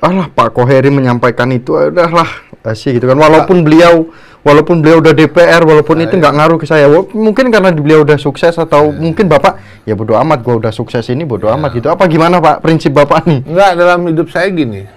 Alah, 0.01 0.31
Pak 0.31 0.55
Koheri 0.55 0.89
menyampaikan 0.89 1.51
itu 1.53 1.77
adalah 1.77 2.25
sih 2.74 2.98
gitu 2.98 3.05
kan. 3.05 3.19
Walaupun 3.19 3.62
beliau 3.62 4.10
walaupun 4.41 4.79
beliau 4.81 5.03
udah 5.03 5.12
DPR, 5.12 5.62
walaupun 5.67 6.00
Nah, 6.00 6.08
itu 6.10 6.15
iya. 6.17 6.22
nggak 6.25 6.34
ngaruh 6.39 6.58
ke 6.58 6.65
saya. 6.65 6.88
Mungkin 7.13 7.53
karena 7.53 7.69
beliau 7.75 8.01
udah 8.01 8.17
sukses 8.17 8.55
atau 8.58 8.89
mungkin 8.89 9.29
bapak 9.29 9.86
ya 9.86 9.93
bodo 9.93 10.17
amat, 10.17 10.41
gua 10.41 10.58
udah 10.58 10.74
sukses 10.74 11.05
ini 11.13 11.27
bodo 11.27 11.46
Iya. 11.46 11.60
amat 11.60 11.69
gitu. 11.77 11.88
Apa 11.91 12.10
gimana 12.10 12.41
pak 12.41 12.65
prinsip 12.65 12.96
bapak 12.96 13.29
nih? 13.29 13.46
Enggak, 13.46 13.72
dalam 13.77 14.00
hidup 14.10 14.27
saya 14.34 14.48
gini. 14.50 14.88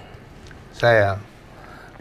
Saya 0.73 1.19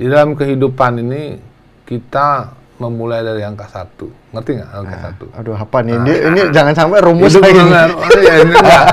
di 0.01 0.09
dalam 0.09 0.33
kehidupan 0.35 0.99
ini 0.99 1.39
kita 1.85 2.55
memulai 2.83 3.23
dari 3.23 3.47
angka 3.47 3.71
satu. 3.71 4.11
Ngerti 4.35 4.51
nggak 4.59 4.71
angka 4.75 4.97
satu? 5.07 5.25
Aduh 5.39 5.55
apa 5.55 5.79
nih? 5.87 5.95
Ini, 6.03 6.15
ini 6.27 6.41
jangan 6.57 6.75
sampai 6.75 6.99
rumus 6.99 7.39
lagi. 7.39 7.55
benar. 7.55 7.89
Oh, 7.95 8.19
iya, 8.19 8.35
ini 8.43 8.55
enggak. 8.59 8.87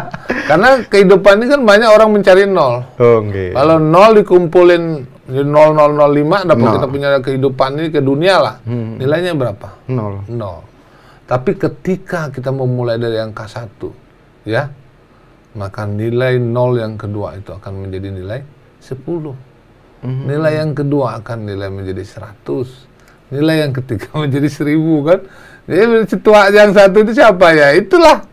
Karena 0.45 0.69
kehidupan 0.85 1.33
ini 1.41 1.47
kan 1.49 1.61
banyak 1.65 1.89
orang 1.89 2.09
mencari 2.13 2.43
nol. 2.45 2.85
Oh, 3.01 3.17
enggak. 3.25 3.57
Kalau 3.57 3.75
nol 3.81 4.11
dikumpulin 4.21 4.83
jadi 5.29 5.45
0005 5.45 6.49
dapat 6.49 6.65
Nol. 6.65 6.75
kita 6.81 6.87
punya 6.89 7.09
kehidupan 7.21 7.69
ini 7.77 7.89
ke 7.93 8.01
dunia 8.01 8.35
lah. 8.41 8.55
Hmm. 8.65 8.97
Nilainya 8.97 9.37
berapa? 9.37 9.85
Nol. 9.93 10.25
Nol. 10.25 10.65
Tapi 11.29 11.53
ketika 11.53 12.33
kita 12.33 12.49
memulai 12.49 12.97
dari 12.97 13.21
angka 13.21 13.45
satu, 13.45 13.93
ya, 14.41 14.65
maka 15.53 15.85
nilai 15.85 16.41
nol 16.41 16.81
yang 16.81 16.97
kedua 16.97 17.37
itu 17.37 17.53
akan 17.53 17.85
menjadi 17.85 18.09
nilai 18.09 18.41
10. 18.81 18.97
Hmm. 20.01 20.25
Nilai 20.25 20.53
yang 20.65 20.73
kedua 20.73 21.21
akan 21.21 21.45
nilai 21.45 21.69
menjadi 21.69 22.01
100. 22.01 22.88
Nilai 23.29 23.67
yang 23.67 23.73
ketiga 23.73 24.09
menjadi 24.21 24.49
1000 24.49 25.07
kan. 25.07 25.19
Jadi 25.69 26.17
tua 26.25 26.49
yang 26.49 26.73
satu 26.73 26.97
itu 27.05 27.13
siapa 27.13 27.53
ya? 27.53 27.77
Itulah. 27.77 28.25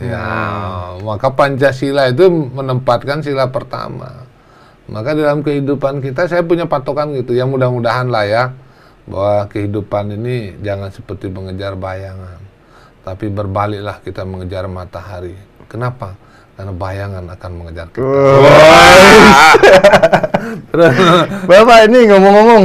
Ya, 0.00 0.24
maka 1.00 1.32
Pancasila 1.32 2.12
itu 2.12 2.28
menempatkan 2.28 3.24
sila 3.24 3.48
pertama. 3.48 4.28
Maka 4.90 5.16
dalam 5.16 5.40
kehidupan 5.40 6.04
kita 6.04 6.28
saya 6.28 6.44
punya 6.44 6.68
patokan 6.68 7.16
gitu. 7.16 7.32
Ya 7.32 7.48
mudah-mudahan 7.48 8.12
lah 8.12 8.24
ya 8.28 8.44
bahwa 9.06 9.46
kehidupan 9.50 10.14
ini 10.20 10.54
jangan 10.62 10.94
seperti 10.94 11.26
mengejar 11.26 11.74
bayangan, 11.74 12.38
tapi 13.02 13.26
berbaliklah 13.32 13.98
kita 14.04 14.22
mengejar 14.22 14.70
matahari. 14.70 15.34
Kenapa? 15.66 16.14
Karena 16.54 16.72
bayangan 16.76 17.24
akan 17.32 17.52
mengejar 17.56 17.86
kita. 17.90 18.04
Bapak 21.48 21.78
ini 21.84 22.08
ngomong-ngomong 22.08 22.64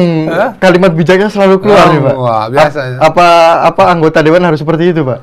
kalimat 0.57 0.91
bijaknya 0.91 1.27
selalu 1.27 1.59
keluar 1.59 1.83
Oh, 1.83 1.91
nih 1.91 1.99
pak. 2.01 2.15
wah, 2.15 2.45
biasa 2.47 2.79
ya. 2.81 2.95
Ap- 2.97 3.11
Apa 3.11 3.27
apa 3.67 3.83
anggota 3.87 4.19
dewan 4.19 4.41
harus 4.41 4.59
seperti 4.59 4.91
itu 4.91 5.03
pak? 5.03 5.19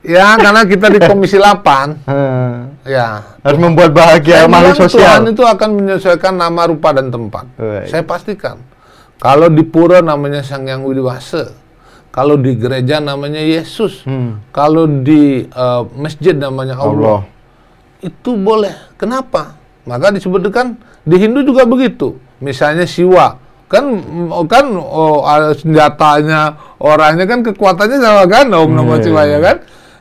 ya 0.00 0.32
karena 0.34 0.64
kita 0.64 0.88
di 0.88 0.98
Komisi 0.98 1.36
8, 1.44 2.08
Hmm. 2.08 2.72
ya 2.82 3.20
Harus 3.40 3.58
membuat 3.58 3.92
bahagia 3.92 4.44
makhluk 4.44 4.80
sosial. 4.80 5.20
Tuhan 5.20 5.22
itu 5.28 5.44
akan 5.44 5.68
menyesuaikan 5.76 6.34
nama, 6.34 6.66
rupa, 6.66 6.90
dan 6.90 7.08
tempat. 7.08 7.44
Baik. 7.54 7.86
Saya 7.86 8.02
pastikan. 8.02 8.56
Kalau 9.16 9.46
di 9.46 9.60
pura 9.60 10.00
namanya 10.00 10.40
Sang 10.40 10.64
Yang 10.64 10.82
Widiwasa. 10.82 11.44
Kalau 12.10 12.34
di 12.34 12.56
gereja 12.56 12.98
namanya 12.98 13.38
Yesus. 13.38 14.02
Hmm. 14.02 14.40
Kalau 14.50 14.88
di 14.88 15.44
eh, 15.44 15.82
masjid 15.94 16.32
namanya 16.32 16.74
Allah. 16.74 17.20
Allah. 17.20 17.20
Itu 18.00 18.34
boleh. 18.34 18.72
Kenapa? 18.96 19.54
Maka 19.84 20.10
disebutkan 20.10 20.80
di 21.04 21.16
Hindu 21.16 21.44
juga 21.44 21.64
begitu. 21.64 22.16
Misalnya 22.40 22.88
Siwa. 22.88 23.36
Kan 23.70 24.02
kan 24.50 24.66
oh, 24.74 25.22
ada 25.22 25.54
senjatanya, 25.54 26.58
orangnya 26.82 27.22
kan 27.22 27.46
kekuatannya 27.46 28.02
sama 28.02 28.26
kan 28.26 28.50
Om 28.50 28.74
Namo 28.74 28.98
Iya, 28.98 29.04
Siwaya 29.06 29.38
kan? 29.38 29.56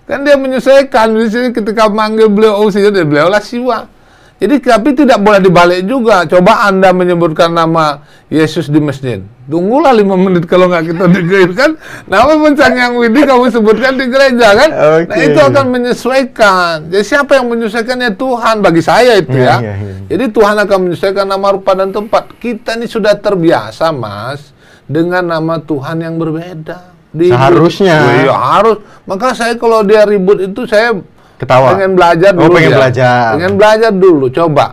Kan 0.09 0.25
dia 0.25 0.33
menyesuaikan 0.41 1.13
di 1.13 1.29
sini 1.29 1.53
ketika 1.53 1.85
manggil 1.85 2.33
beliau 2.33 2.65
oh 2.65 2.73
sini 2.73 2.89
beliau 3.05 3.29
lah 3.29 3.43
Siwa. 3.43 3.98
Jadi 4.39 4.55
tapi 4.63 4.95
tidak 4.95 5.19
boleh 5.19 5.37
dibalik 5.37 5.83
juga. 5.83 6.23
Coba 6.23 6.63
Anda 6.63 6.89
menyebutkan 6.89 7.51
nama 7.51 7.99
Yesus 8.25 8.71
di 8.71 8.79
masjid. 8.79 9.19
Tunggulah 9.45 9.91
lima 9.91 10.15
menit 10.15 10.47
kalau 10.47 10.71
nggak 10.71 10.89
kita 10.89 11.03
di 11.09 11.21
gereja 11.21 11.53
kan. 11.57 11.71
Nama 12.07 12.31
Pencang 12.39 12.73
yang 12.73 12.93
Widi 12.95 13.21
kamu 13.21 13.51
sebutkan 13.51 13.99
di 13.99 14.07
gereja 14.07 14.47
kan. 14.55 14.69
Nah 14.71 15.03
Oke. 15.03 15.19
itu 15.27 15.39
akan 15.41 15.65
menyesuaikan. 15.69 16.87
Jadi 16.87 17.03
siapa 17.03 17.35
yang 17.35 17.51
menyesuaikannya 17.51 18.15
Tuhan 18.15 18.55
bagi 18.59 18.79
saya 18.79 19.19
itu 19.19 19.35
Iya, 19.35 19.43
ya. 19.43 19.55
iya, 19.59 19.73
iya. 19.75 19.93
Jadi 20.07 20.25
Tuhan 20.31 20.55
akan 20.57 20.77
menyesuaikan 20.87 21.25
nama 21.27 21.47
rupa 21.51 21.71
dan 21.73 21.91
tempat. 21.91 22.31
Kita 22.39 22.79
ini 22.79 22.87
sudah 22.87 23.13
terbiasa 23.13 23.91
Mas 23.91 24.55
dengan 24.85 25.27
nama 25.27 25.59
Tuhan 25.59 25.99
yang 25.99 26.15
berbeda. 26.15 26.95
Di- 27.09 27.27
Seharusnya. 27.27 28.23
Iya 28.23 28.35
harus. 28.37 28.79
Maka 29.03 29.33
saya 29.33 29.57
kalau 29.57 29.83
dia 29.83 30.05
ribut 30.05 30.39
itu 30.39 30.63
saya 30.63 30.95
Ketawa. 31.39 31.73
pengen 31.73 31.95
belajar 31.95 32.31
Oh, 32.35 32.45
dulu. 32.45 32.53
pengen 32.53 32.71
ya. 32.71 32.77
belajar. 32.77 33.27
Pengen 33.33 33.53
belajar 33.55 33.91
dulu. 33.91 34.25
Coba. 34.27 34.65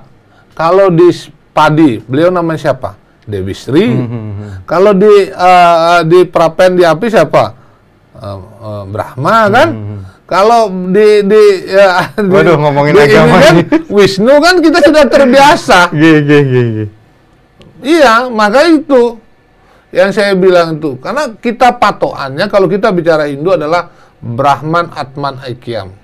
Kalau 0.53 0.91
di 0.91 1.09
padi, 1.51 2.03
beliau 2.03 2.29
namanya 2.29 2.59
siapa? 2.61 2.99
Dewi 3.23 3.55
Sri. 3.55 3.87
Hmm, 3.87 4.63
Kalau 4.63 4.91
di 4.91 5.11
eh, 5.27 6.01
di 6.05 6.21
Prapen 6.25 6.75
di 6.75 6.83
api 6.83 7.07
siapa? 7.07 7.45
Eh, 8.15 8.39
eh, 8.39 8.83
Brahma 8.87 9.47
kan? 9.47 9.69
Kalau 10.27 10.67
di 10.91 11.23
di, 11.23 11.43
ya, 11.67 12.07
di 12.19 12.23
Hmm, 12.23 12.35
Waduh, 12.35 12.57
ngomongin 12.57 12.93
di 12.93 12.99
ini 12.99 13.07
agama 13.09 13.37
kan. 13.41 13.55
Wisnu 13.95 14.35
kan 14.39 14.55
kita 14.59 14.79
sudah 14.81 15.05
terbiasa. 15.07 15.81
Gih, 15.93 16.19
gih, 16.21 16.43
gih, 16.45 16.67
gih. 16.73 16.89
Iya, 17.85 18.27
maka 18.27 18.67
itu 18.67 19.23
yang 19.91 20.11
saya 20.11 20.35
bilang 20.35 20.79
itu. 20.79 20.99
Karena 20.99 21.31
kita 21.33 21.79
patokannya 21.79 22.47
kalau 22.47 22.67
kita 22.67 22.91
bicara 22.91 23.27
Hindu 23.27 23.55
adalah 23.55 23.91
Brahman, 24.19 24.91
Atman, 24.91 25.39
Aikyam. 25.41 25.95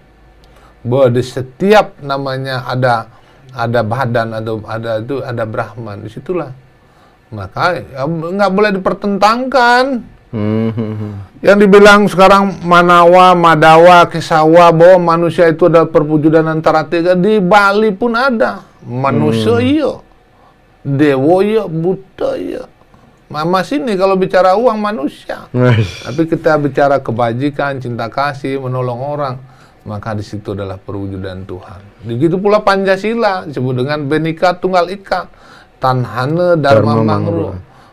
Bahwa 0.83 1.07
di 1.15 1.23
setiap 1.23 1.99
namanya 2.03 2.67
ada 2.67 3.07
ada 3.53 3.81
badan 3.85 4.33
atau 4.33 4.65
ada 4.65 4.99
itu 4.99 5.23
ada 5.23 5.45
Brahman 5.47 6.03
di 6.03 6.11
situlah. 6.11 6.51
Maka 7.33 7.81
ya, 7.81 8.05
nggak 8.09 8.53
boleh 8.53 8.71
dipertentangkan. 8.77 9.85
Hmm. 10.33 11.21
Yang 11.45 11.59
dibilang 11.69 12.09
sekarang 12.09 12.65
Manawa, 12.65 13.37
Madawa, 13.37 14.09
Kesawa 14.09 14.73
bahwa 14.73 15.17
manusia 15.17 15.45
itu 15.53 15.69
adalah 15.69 15.93
perwujudan 15.93 16.49
antara 16.49 16.89
tiga 16.89 17.13
di 17.13 17.37
Bali 17.37 17.93
pun 17.93 18.17
ada 18.17 18.65
manusia 18.87 19.61
iya, 19.61 20.01
dewa 20.81 21.45
iya, 21.45 21.65
Buddha 21.69 22.31
iya. 22.41 22.65
Mama 23.33 23.65
sini 23.65 23.97
kalau 23.97 24.13
bicara 24.13 24.53
uang 24.61 24.77
manusia, 24.77 25.49
tapi 26.05 26.29
kita 26.29 26.53
bicara 26.61 27.01
kebajikan, 27.01 27.81
cinta 27.81 28.13
kasih, 28.13 28.61
menolong 28.61 29.01
orang, 29.01 29.35
maka 29.83 30.13
di 30.13 30.23
situ 30.23 30.53
adalah 30.53 30.77
perwujudan 30.77 31.43
Tuhan. 31.43 31.81
Begitu 32.05 32.37
pula 32.37 32.61
Pancasila 32.61 33.43
disebut 33.43 33.75
dengan 33.79 34.07
Benika 34.07 34.55
Tunggal 34.55 34.89
Ika, 34.89 35.27
Tanhane 35.77 36.57
Dharma 36.57 37.01
Mangro. 37.01 37.51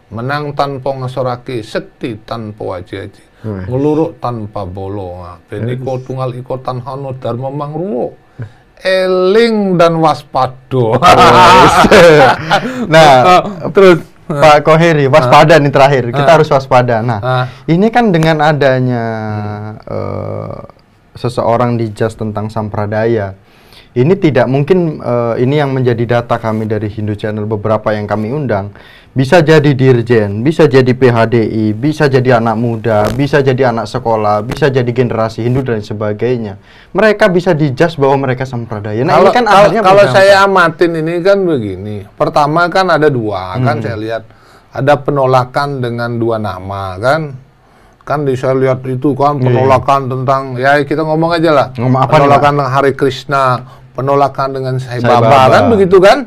menang 0.09 0.53
tanpa 0.53 0.89
ngasoraki, 0.95 1.61
sekti 1.61 2.17
tanpa 2.19 2.77
waji-waji, 2.77 3.23
Wih. 3.39 3.65
ngeluruk 3.65 4.17
tanpa 4.17 4.65
bolo. 4.65 5.21
Nah, 5.21 5.37
Beniko 5.39 5.97
Tunggal 5.99 6.33
Iko 6.33 6.57
Tanhano 6.57 7.13
Dharma 7.13 7.49
Mangro, 7.49 8.17
eling 8.79 9.77
dan 9.77 9.97
waspado. 9.97 10.97
Nah, 12.89 13.09
terus 13.69 14.01
Pak 14.25 14.61
Koheri, 14.61 15.05
waspada 15.05 15.57
nih 15.57 15.69
terakhir. 15.69 16.03
Kita 16.09 16.37
harus 16.37 16.49
waspada. 16.49 17.01
Nah, 17.01 17.19
Ah. 17.19 17.45
ini 17.65 17.89
kan 17.89 18.09
dengan 18.09 18.41
adanya 18.41 19.03
eh, 19.83 20.57
seseorang 21.15 21.79
dijas 21.79 22.13
tentang 22.17 22.49
sampradaya, 22.51 23.37
ini 23.97 24.13
tidak 24.13 24.45
mungkin 24.45 25.01
eh, 25.01 25.41
ini 25.41 25.57
yang 25.57 25.73
menjadi 25.73 26.21
data 26.21 26.37
kami 26.37 26.69
dari 26.69 26.93
Hindu 26.93 27.17
Channel 27.17 27.49
beberapa 27.49 27.89
yang 27.89 28.05
kami 28.05 28.29
undang. 28.29 28.69
Bisa 29.09 29.41
jadi 29.41 29.73
dirjen, 29.73 30.45
bisa 30.45 30.69
jadi 30.69 30.93
PHDI, 30.93 31.73
bisa 31.73 32.05
jadi 32.05 32.37
anak 32.37 32.55
muda, 32.61 33.09
bisa 33.17 33.41
jadi 33.41 33.73
anak 33.73 33.89
sekolah, 33.89 34.45
bisa 34.45 34.69
jadi 34.69 34.85
generasi 34.85 35.41
Hindu 35.41 35.65
dan 35.65 35.81
sebagainya. 35.81 36.61
Mereka 36.93 37.33
bisa 37.33 37.57
dijas 37.57 37.97
bahwa 37.97 38.29
mereka 38.29 38.45
sampradaya. 38.45 39.01
Nah, 39.01 39.17
kalau 39.17 39.33
ini 39.33 39.35
kan 39.35 39.45
kalau, 39.49 39.69
kalau 39.81 40.03
berdampak. 40.05 40.13
saya 40.13 40.35
amatin 40.45 40.91
ini 40.93 41.13
kan 41.25 41.37
begini. 41.41 41.95
Pertama 42.13 42.69
kan 42.69 42.85
ada 42.93 43.09
dua 43.09 43.57
kan 43.57 43.81
saya 43.81 43.97
lihat 43.97 44.23
ada 44.69 44.93
penolakan 45.01 45.81
dengan 45.81 46.13
dua 46.21 46.37
nama 46.37 46.93
kan. 47.01 47.48
Kan 48.09 48.25
di 48.25 48.33
saya 48.33 48.57
lihat 48.57 48.81
itu 48.89 49.13
kan 49.13 49.37
penolakan 49.37 50.09
tentang 50.09 50.57
ya 50.57 50.81
kita 50.81 51.05
ngomong 51.05 51.29
aja 51.37 51.53
lah. 51.53 51.67
Ngomong 51.77 52.01
apa 52.01 52.17
penolakan 52.17 52.51
dengan 52.57 52.71
Hari 52.73 52.91
Krishna, 52.97 53.43
penolakan 53.93 54.49
dengan 54.49 54.75
Sai 54.81 54.97
Sai 54.97 55.05
Baba, 55.05 55.29
Baba. 55.29 55.53
kan 55.53 55.63
begitu 55.69 56.01
kan? 56.01 56.25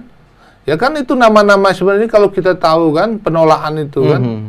Ya 0.62 0.78
kan 0.78 0.94
itu 0.94 1.18
nama-nama 1.18 1.74
sebenarnya 1.74 2.06
kalau 2.06 2.30
kita 2.30 2.54
tahu 2.54 2.94
kan 2.94 3.18
penolakan 3.18 3.82
itu 3.82 3.98
kan. 4.06 4.22
Mhm. 4.22 4.46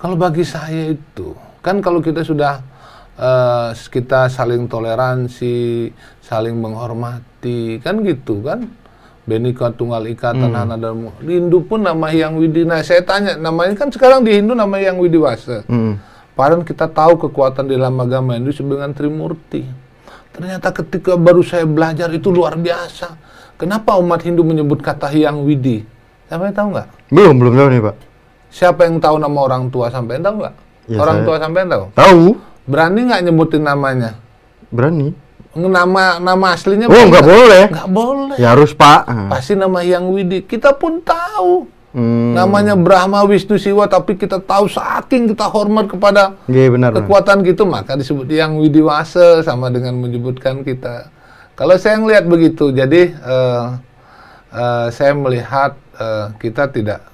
Kalau 0.00 0.16
bagi 0.16 0.40
saya 0.40 0.96
itu 0.96 1.36
kan 1.60 1.84
kalau 1.84 2.00
kita 2.00 2.24
sudah 2.24 2.64
eh, 3.20 3.76
kita 3.76 4.32
saling 4.32 4.64
toleransi, 4.64 5.92
saling 6.24 6.56
menghormati, 6.56 7.76
kan 7.84 8.00
gitu 8.08 8.40
kan. 8.40 8.64
Benika 9.28 9.68
Tunggal 9.70 10.10
Ika 10.10 10.32
Tanah 10.32 10.64
dan 10.80 11.12
di 11.22 11.38
Hindu 11.38 11.62
pun 11.62 11.84
nama 11.84 12.08
yang 12.10 12.40
Widi. 12.40 12.64
Nah, 12.64 12.80
saya 12.82 13.04
tanya 13.04 13.36
namanya 13.36 13.76
kan 13.76 13.92
sekarang 13.92 14.24
di 14.24 14.40
Hindu 14.40 14.56
nama 14.56 14.74
yang 14.80 14.96
Widiwasa. 14.96 15.62
Hmm. 15.70 16.00
Padahal 16.40 16.64
kita 16.64 16.88
tahu 16.88 17.28
kekuatan 17.28 17.68
di 17.68 17.76
dalam 17.76 18.00
agama 18.00 18.32
Hindu 18.32 18.48
dengan 18.56 18.96
Trimurti. 18.96 19.60
Ternyata 20.32 20.72
ketika 20.72 21.20
baru 21.20 21.44
saya 21.44 21.68
belajar 21.68 22.08
itu 22.16 22.32
luar 22.32 22.56
biasa. 22.56 23.12
Kenapa 23.60 24.00
umat 24.00 24.24
Hindu 24.24 24.40
menyebut 24.40 24.80
kata 24.80 25.12
Hyang 25.12 25.44
Widi? 25.44 25.84
Sampai 26.32 26.48
tahu 26.56 26.72
nggak? 26.72 27.12
Belum, 27.12 27.36
belum 27.36 27.52
tahu 27.60 27.68
nih, 27.68 27.80
Pak. 27.84 27.96
Siapa 28.48 28.88
yang 28.88 28.96
tahu 29.04 29.20
nama 29.20 29.36
orang 29.36 29.68
tua 29.68 29.92
sampai 29.92 30.16
tahu 30.16 30.40
nggak? 30.40 30.54
Ya, 30.88 30.96
orang 30.96 31.16
saya- 31.20 31.26
tua 31.28 31.36
sampai 31.44 31.60
tahu? 31.68 31.84
Tahu? 31.92 32.22
Berani 32.64 33.00
nggak 33.12 33.20
nyebutin 33.28 33.62
namanya? 33.68 34.10
Berani? 34.72 35.12
Nama 35.52 36.22
nama 36.24 36.46
aslinya? 36.56 36.88
Oh, 36.88 37.04
nggak 37.04 37.26
boleh. 37.26 37.64
Nggak 37.68 37.90
boleh. 37.92 38.36
Ya 38.40 38.56
harus 38.56 38.72
Pak. 38.72 39.12
Pasti 39.28 39.60
nama 39.60 39.84
yang 39.84 40.08
Widi. 40.08 40.48
Kita 40.48 40.72
pun 40.72 41.04
tahu. 41.04 41.68
Hmm. 41.90 42.38
Namanya 42.38 42.78
Brahma 42.78 43.26
Wisnu 43.26 43.58
Siwa, 43.58 43.90
tapi 43.90 44.14
kita 44.14 44.38
tahu 44.38 44.70
saking 44.70 45.34
kita 45.34 45.50
hormat 45.50 45.90
kepada 45.90 46.38
Iya 46.46 46.70
benar. 46.70 46.94
benar. 46.94 47.02
kekuatan 47.02 47.42
gitu, 47.42 47.66
maka 47.66 47.98
disebut 47.98 48.30
yang 48.30 48.62
Widiwasa 48.62 49.42
sama 49.42 49.74
dengan 49.74 49.98
menyebutkan 49.98 50.62
kita. 50.62 51.10
Kalau 51.58 51.74
saya 51.76 51.98
melihat 51.98 52.30
begitu, 52.30 52.70
jadi 52.70 53.10
eh, 53.10 53.66
eh, 54.54 54.86
saya 54.94 55.12
melihat 55.18 55.74
eh, 55.98 56.26
kita 56.38 56.70
tidak 56.70 57.10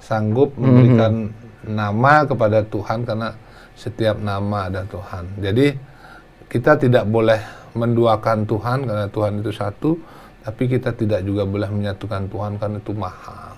sanggup 0.00 0.56
memberikan 0.56 1.28
nama 1.66 2.24
kepada 2.24 2.64
Tuhan 2.64 3.04
karena 3.04 3.36
setiap 3.76 4.16
nama 4.16 4.72
ada 4.72 4.88
Tuhan. 4.88 5.28
Jadi 5.44 5.76
kita 6.48 6.80
tidak 6.80 7.04
boleh 7.04 7.42
menduakan 7.76 8.48
Tuhan 8.48 8.88
karena 8.88 9.06
Tuhan 9.12 9.44
itu 9.44 9.52
satu, 9.52 9.90
tapi 10.40 10.72
kita 10.72 10.96
tidak 10.96 11.20
juga 11.26 11.44
boleh 11.44 11.68
menyatukan 11.68 12.32
Tuhan 12.32 12.56
karena 12.56 12.80
itu 12.80 12.96
maha. 12.96 13.55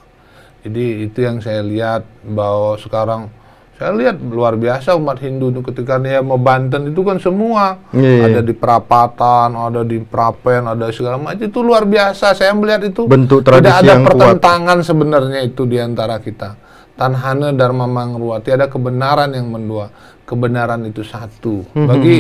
Jadi 0.59 1.07
itu 1.07 1.19
yang 1.23 1.39
saya 1.39 1.63
lihat 1.63 2.03
bahwa 2.27 2.75
sekarang 2.77 3.31
saya 3.79 3.95
lihat 3.95 4.19
luar 4.19 4.59
biasa 4.59 4.99
umat 4.99 5.23
Hindu 5.23 5.55
itu 5.55 5.63
ketika 5.63 6.03
dia 6.03 6.19
mau 6.19 6.35
Banten 6.35 6.91
itu 6.91 6.99
kan 7.07 7.23
semua 7.23 7.79
Iya, 7.95 8.11
iya. 8.11 8.23
ada 8.27 8.41
di 8.43 8.51
perapatan, 8.51 9.55
ada 9.55 9.87
di 9.87 10.03
Prapen, 10.03 10.67
ada 10.67 10.91
segala 10.91 11.15
macam 11.15 11.47
itu 11.47 11.63
luar 11.63 11.87
biasa. 11.87 12.35
Saya 12.35 12.51
melihat 12.59 12.83
itu 12.83 13.07
Bentuk 13.07 13.47
tidak 13.47 13.63
tradisi 13.63 13.79
ada 13.79 13.91
yang 13.95 14.03
kuat. 14.03 14.11
pertentangan 14.11 14.79
sebenarnya 14.83 15.41
itu 15.47 15.63
di 15.63 15.79
antara 15.79 16.19
kita. 16.19 16.59
Tanhana 16.99 17.55
Dharma 17.55 17.87
Mangrua, 17.87 18.43
tiada 18.43 18.67
kebenaran 18.67 19.31
yang 19.31 19.47
mendua. 19.47 19.95
Kebenaran 20.27 20.83
itu 20.83 21.07
satu. 21.07 21.63
Mhm. 21.71 21.87
Bagi 21.87 22.19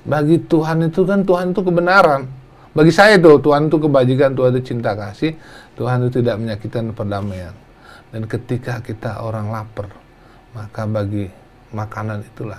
bagi 0.00 0.36
Tuhan 0.40 0.86
itu 0.86 1.02
kan 1.02 1.26
Tuhan 1.26 1.50
itu 1.50 1.60
kebenaran. 1.60 2.22
Bagi 2.70 2.94
saya 2.94 3.18
itu 3.18 3.34
Tuhan 3.42 3.66
itu 3.66 3.82
kebajikan, 3.82 4.30
Tuhan 4.38 4.54
itu 4.54 4.62
cinta 4.62 4.94
kasih, 4.94 5.34
Tuhan 5.74 6.06
itu 6.06 6.22
tidak 6.22 6.38
menyakitkan 6.38 6.94
perdamaian. 6.94 7.50
Dan 8.10 8.26
ketika 8.26 8.82
kita 8.82 9.22
orang 9.22 9.54
lapar, 9.54 9.86
maka 10.54 10.82
bagi 10.86 11.30
makanan 11.70 12.26
itulah 12.26 12.58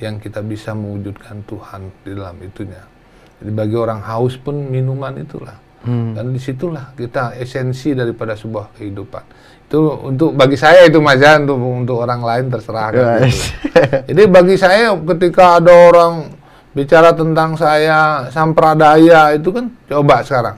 yang 0.00 0.16
kita 0.18 0.40
bisa 0.40 0.72
mewujudkan 0.72 1.44
Tuhan 1.44 1.92
di 2.02 2.10
dalam 2.16 2.36
itunya. 2.40 2.82
Jadi 3.38 3.50
bagi 3.52 3.76
orang 3.76 4.00
haus 4.02 4.34
pun 4.40 4.56
minuman 4.66 5.12
itulah. 5.20 5.54
Hmm. 5.82 6.14
Dan 6.14 6.30
di 6.30 6.38
situlah 6.38 6.94
kita 6.94 7.34
esensi 7.36 7.92
daripada 7.92 8.38
sebuah 8.38 8.70
kehidupan. 8.78 9.24
Itu 9.66 9.98
untuk 10.08 10.30
bagi 10.38 10.54
saya 10.54 10.86
itu 10.86 11.02
Mas 11.02 11.18
ya, 11.18 11.42
untuk 11.42 11.58
untuk 11.58 11.98
orang 12.06 12.22
lain 12.22 12.44
terserah. 12.48 12.88
kan 12.94 13.26
gitu. 13.26 13.50
Jadi 14.08 14.22
bagi 14.30 14.54
saya 14.54 14.94
ketika 14.94 15.58
ada 15.58 15.74
orang 15.74 16.14
bicara 16.72 17.10
tentang 17.12 17.58
saya 17.58 18.30
sampradaya 18.30 19.34
itu 19.34 19.50
kan 19.50 19.68
coba 19.90 20.22
sekarang. 20.22 20.56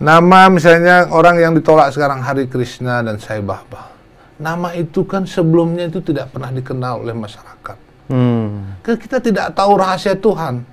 Nama 0.00 0.48
misalnya 0.48 1.12
orang 1.12 1.36
yang 1.36 1.52
ditolak 1.52 1.92
sekarang 1.92 2.24
Hari 2.24 2.48
Krishna 2.48 3.04
dan 3.04 3.20
Sai 3.20 3.44
Baba. 3.44 3.92
Nama 4.40 4.72
itu 4.72 5.04
kan 5.04 5.28
sebelumnya 5.28 5.92
itu 5.92 6.00
tidak 6.00 6.32
pernah 6.32 6.48
dikenal 6.48 7.04
oleh 7.04 7.12
masyarakat. 7.12 7.76
Hmm. 8.08 8.80
Kita 8.80 9.20
tidak 9.20 9.52
tahu 9.52 9.76
rahasia 9.76 10.16
Tuhan. 10.16 10.64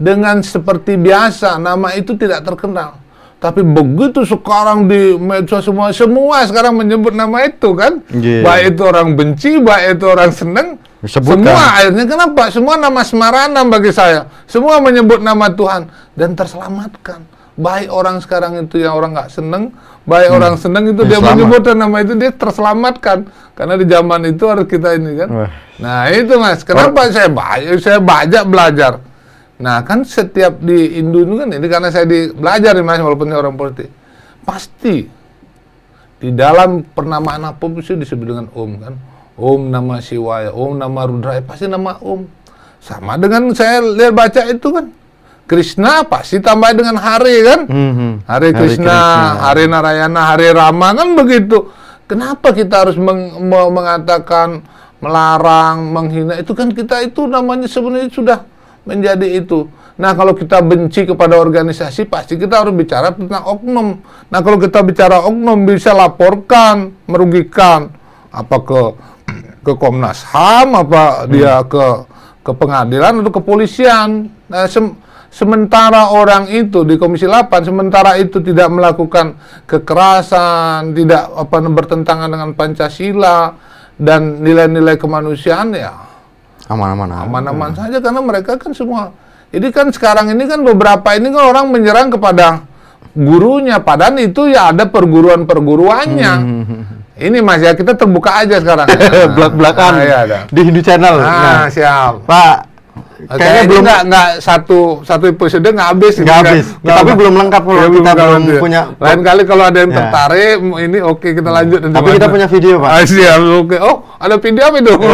Dengan 0.00 0.40
seperti 0.40 0.96
biasa, 0.96 1.60
nama 1.60 1.92
itu 1.92 2.16
tidak 2.16 2.42
terkenal. 2.48 2.96
Tapi 3.44 3.60
begitu 3.60 4.24
sekarang 4.24 4.88
di 4.88 5.20
medsos 5.20 5.68
semua, 5.68 5.92
semua 5.92 6.48
sekarang 6.48 6.80
menyebut 6.80 7.12
nama 7.12 7.44
itu 7.44 7.76
kan. 7.76 8.00
Iya. 8.08 8.40
Baik 8.40 8.64
itu 8.72 8.82
orang 8.88 9.08
benci, 9.12 9.50
baik 9.60 10.00
itu 10.00 10.04
orang 10.08 10.32
seneng. 10.32 10.68
Semua 11.04 11.76
akhirnya 11.76 12.08
kenapa? 12.08 12.48
Semua 12.48 12.80
nama 12.80 13.04
semaranam 13.04 13.68
bagi 13.68 13.92
saya. 13.92 14.32
Semua 14.48 14.80
menyebut 14.80 15.20
nama 15.20 15.52
Tuhan 15.52 15.92
dan 16.16 16.32
terselamatkan. 16.32 17.20
Baik 17.54 17.88
orang 17.94 18.18
sekarang 18.18 18.58
itu 18.66 18.82
yang 18.82 18.98
orang 18.98 19.14
nggak 19.14 19.30
seneng, 19.30 19.70
baik 20.02 20.30
orang 20.34 20.58
seneng 20.58 20.90
itu 20.90 21.06
Ya, 21.06 21.14
dia 21.14 21.18
selamat. 21.22 21.30
menyebutkan 21.38 21.76
nama 21.78 21.96
itu 22.02 22.12
dia 22.18 22.30
terselamatkan. 22.34 23.18
Karena 23.54 23.74
di 23.78 23.86
zaman 23.86 24.20
itu 24.26 24.44
harus 24.50 24.66
kita 24.66 24.98
ini 24.98 25.10
kan. 25.22 25.28
Wah. 25.30 25.50
Nah 25.78 26.10
itu 26.10 26.34
mas, 26.38 26.66
kenapa 26.66 27.06
saya 27.14 27.30
banyak 27.30 27.78
saya 27.78 28.02
banyak 28.02 28.42
belajar. 28.50 28.98
Nah 29.54 29.86
kan 29.86 30.02
setiap 30.02 30.58
di 30.58 30.98
Indo 30.98 31.22
itu 31.22 31.34
kan 31.38 31.46
ini 31.54 31.66
karena 31.70 31.94
saya 31.94 32.06
di 32.10 32.34
belajar 32.34 32.74
nih 32.74 32.82
mas 32.82 32.98
walaupun 32.98 33.30
ini 33.30 33.38
orang 33.38 33.54
politik, 33.54 33.86
pasti 34.42 35.06
di 36.18 36.30
dalam 36.34 36.82
pernamaan 36.82 37.46
apa 37.46 37.62
pun 37.62 37.78
itu 37.78 37.94
disebut 37.94 38.26
dengan 38.34 38.46
Om 38.50 38.70
kan, 38.82 38.94
Om 39.38 39.60
nama 39.70 40.02
Siwaya, 40.02 40.50
Om 40.50 40.82
nama 40.82 41.00
Rudraya 41.06 41.42
pasti 41.46 41.70
nama 41.70 42.02
Om. 42.02 42.26
Sama 42.82 43.14
dengan 43.14 43.54
saya 43.54 43.78
lihat 43.80 44.12
baca 44.12 44.42
itu 44.44 44.68
kan, 44.74 44.90
Krishna 45.44 46.02
pasti 46.02 46.40
tambah 46.40 46.72
dengan 46.72 46.96
Hari 46.96 47.36
kan, 47.44 47.60
Hmm, 47.68 47.92
hmm. 47.92 48.12
Hari 48.24 48.48
Krishna, 48.50 48.98
Hari 49.42 49.64
Narayana, 49.66 50.32
Hari 50.32 50.48
Rama 50.50 50.88
kan 50.94 51.08
begitu. 51.12 51.68
Kenapa 52.04 52.52
kita 52.52 52.84
harus 52.84 52.96
meng- 52.96 53.40
me- 53.40 53.70
mengatakan 53.70 54.64
melarang, 54.98 55.84
menghina? 55.86 56.36
Itu 56.36 56.52
kan 56.52 56.68
kita 56.68 57.00
itu 57.00 57.24
namanya 57.24 57.64
sebenarnya 57.64 58.08
sudah 58.08 58.38
menjadi 58.82 59.36
itu. 59.36 59.68
Nah, 59.94 60.10
kalau 60.12 60.32
kita 60.32 60.58
benci 60.58 61.06
kepada 61.06 61.38
organisasi, 61.38 62.04
pasti 62.04 62.34
kita 62.34 62.64
harus 62.64 62.74
bicara 62.74 63.14
tentang 63.14 63.46
oknum. 63.46 64.00
Nah, 64.26 64.40
kalau 64.40 64.58
kita 64.58 64.82
bicara 64.82 65.22
oknum, 65.22 65.62
bisa 65.62 65.92
laporkan, 65.92 66.92
merugikan 67.04 67.92
apa 68.28 68.56
ke 68.58 68.80
ke 69.60 69.72
Komnas 69.76 70.24
HAM, 70.26 70.74
apa 70.74 71.24
dia 71.24 71.62
ke 71.62 72.04
ke 72.42 72.52
pengadilan 72.52 73.22
atau 73.22 73.32
kepolisian. 73.32 74.28
Nah, 74.50 74.66
sem- 74.66 74.98
sementara 75.34 76.14
orang 76.14 76.46
itu 76.46 76.86
di 76.86 76.94
Komisi 76.94 77.26
8 77.26 77.50
sementara 77.66 78.14
itu 78.14 78.38
tidak 78.38 78.70
melakukan 78.70 79.34
kekerasan, 79.66 80.94
tidak 80.94 81.26
apa 81.28 81.56
bertentangan 81.60 82.30
dengan 82.30 82.54
Pancasila 82.54 83.50
dan 83.94 84.38
nilai-nilai 84.40 84.94
kemanusiaan 84.94 85.74
ya 85.74 85.90
Aman-aman. 86.64 87.10
aman. 87.10 87.26
aman-aman 87.28 87.70
saja 87.74 87.98
karena 87.98 88.22
mereka 88.22 88.56
kan 88.56 88.72
semua. 88.72 89.12
Jadi 89.50 89.68
kan 89.68 89.86
sekarang 89.90 90.32
ini 90.32 90.46
kan 90.46 90.62
beberapa 90.62 91.12
ini 91.12 91.28
kan 91.28 91.44
orang 91.46 91.66
menyerang 91.68 92.08
kepada 92.08 92.64
gurunya 93.12 93.78
padahal 93.78 94.16
itu 94.18 94.48
ya 94.48 94.72
ada 94.72 94.88
perguruan-perguruannya. 94.88 96.32
Ini 97.14 97.38
Mas 97.38 97.62
ya 97.62 97.76
kita 97.76 97.94
terbuka 97.94 98.42
aja 98.42 98.58
sekarang. 98.58 98.90
ya. 98.90 99.30
Belak-belakan 99.36 99.92
Ah, 99.92 100.02
iya, 100.02 100.18
ada. 100.26 100.38
di 100.50 100.60
Hindu 100.62 100.82
Channel. 100.82 101.14
Ah, 101.20 101.30
Nah, 101.30 101.64
siap. 101.70 102.26
Pak, 102.26 102.56
Kayaknya 103.26 103.38
kayaknya 103.40 103.62
belum 103.66 103.82
nggak 103.82 104.00
nggak 104.04 104.28
satu 104.38 104.78
satu 105.00 105.24
episode 105.26 105.64
nggak 105.66 105.88
habis. 105.88 106.14
ini 106.14 106.24
Nggak 106.24 106.36
kan. 106.36 106.44
habis. 106.46 106.66
Nggak 106.76 106.96
Tapi 106.96 107.10
belum 107.14 107.34
lengkap 107.36 107.62
kalau 107.62 107.76
Iya, 107.76 107.88
kita 107.88 108.10
belum 108.12 108.32
lengkap. 108.34 108.60
punya- 108.60 108.86
Lain 108.96 109.20
kali 109.20 109.42
kalau 109.44 109.64
ada 109.64 109.78
yang 109.78 109.90
Ya. 109.90 109.96
tertarik, 109.96 110.56
ini 110.60 110.98
oke 111.00 111.28
kita 111.32 111.50
lanjut. 111.50 111.80
Tapi 111.86 112.08
kita 112.12 112.26
punya 112.28 112.46
video, 112.46 112.74
Pak. 112.78 112.90
Ah, 112.90 113.02
siap, 113.02 113.40
oke. 113.40 113.76
Oh, 113.78 113.96
ada 114.16 114.34
video 114.36 114.62
apa 114.64 114.76
itu? 114.78 114.92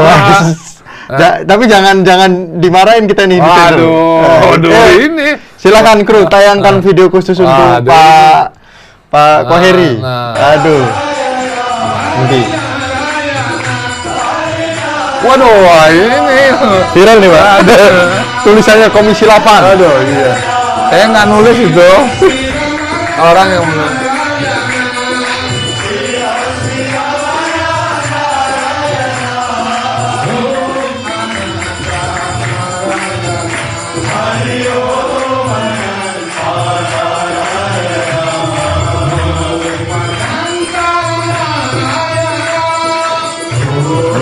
Ja- 1.11 1.43
tapi 1.43 1.67
jangan 1.67 2.07
jangan 2.07 2.31
dimarahin 2.57 3.05
kita 3.05 3.27
nih. 3.27 3.43
Waduh, 3.43 4.23
Eh, 4.23 4.55
aduh, 4.55 4.71
eh, 4.71 4.91
ini. 5.05 5.29
Silakan 5.57 6.07
kru 6.07 6.23
tayangkan 6.25 6.79
video 6.79 7.11
khusus 7.11 7.35
untuk 7.35 7.51
Waduh, 7.51 7.83
Pak 7.83 8.43
Pak 9.11 9.39
Koheri. 9.45 9.99
nah. 9.99 10.55
Aduh. 10.55 10.87
Nanti 12.13 12.41
Waduh, 15.21 15.53
ini. 15.93 16.17
viral 16.97 17.17
nih, 17.21 17.29
Pak. 17.29 17.45
Tulisannya 18.45 18.89
Komisi 18.89 19.29
8. 19.29 19.77
Aduh, 19.77 20.01
iya. 20.09 20.33
Saya 20.89 21.05
nggak 21.13 21.27
nulis 21.29 21.57
itu. 21.61 21.91
Orang 23.29 23.49
yang 23.53 23.65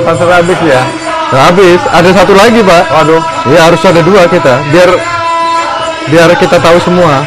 Pasar 0.09 0.40
habis 0.40 0.57
ya? 0.64 0.81
Nah, 1.29 1.53
habis, 1.53 1.77
ada 1.92 2.09
satu 2.16 2.33
lagi, 2.33 2.64
Pak. 2.64 2.85
Waduh. 2.88 3.21
Iya, 3.53 3.68
harus 3.68 3.85
ada 3.85 4.01
dua 4.01 4.25
kita, 4.25 4.57
biar 4.73 4.88
biar 6.09 6.33
kita 6.40 6.57
tahu 6.57 6.81
semua. 6.81 7.21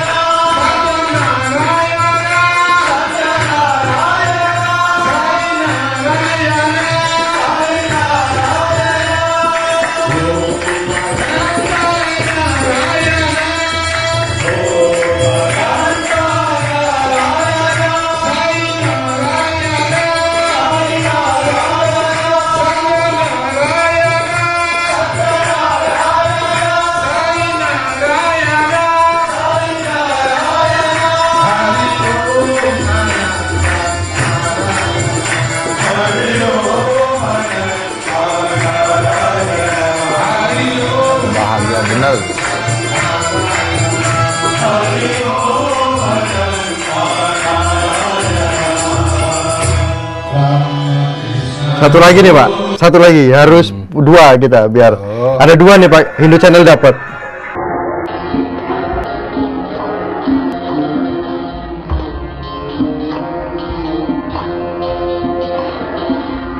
Satu 51.82 51.98
lagi 51.98 52.22
nih 52.22 52.30
Pak, 52.30 52.78
satu 52.78 53.02
lagi 53.02 53.34
harus 53.34 53.74
dua 53.90 54.38
kita 54.38 54.70
biar 54.70 54.94
Oh. 55.02 55.42
ada 55.42 55.58
dua 55.58 55.82
nih 55.82 55.90
Pak. 55.90 56.22
Hindu 56.22 56.38
Channel 56.38 56.62
dapat. 56.62 56.94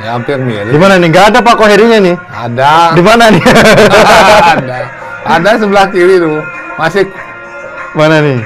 Ya 0.02 0.18
hampir 0.18 0.38
mirip. 0.42 0.74
Di 0.74 0.80
mana 0.82 0.98
nih? 0.98 1.10
Gak 1.14 1.26
ada 1.34 1.40
Pak 1.46 1.56
Koherinya 1.58 2.00
nih. 2.02 2.16
Ada. 2.18 2.74
Di 2.98 3.04
mana 3.06 3.24
nih? 3.30 3.44
ada. 4.58 4.78
Ada 5.22 5.50
sebelah 5.62 5.86
kiri 5.94 6.18
tuh. 6.18 6.42
Masih 6.82 7.06
mana 7.94 8.18
nih? 8.26 8.40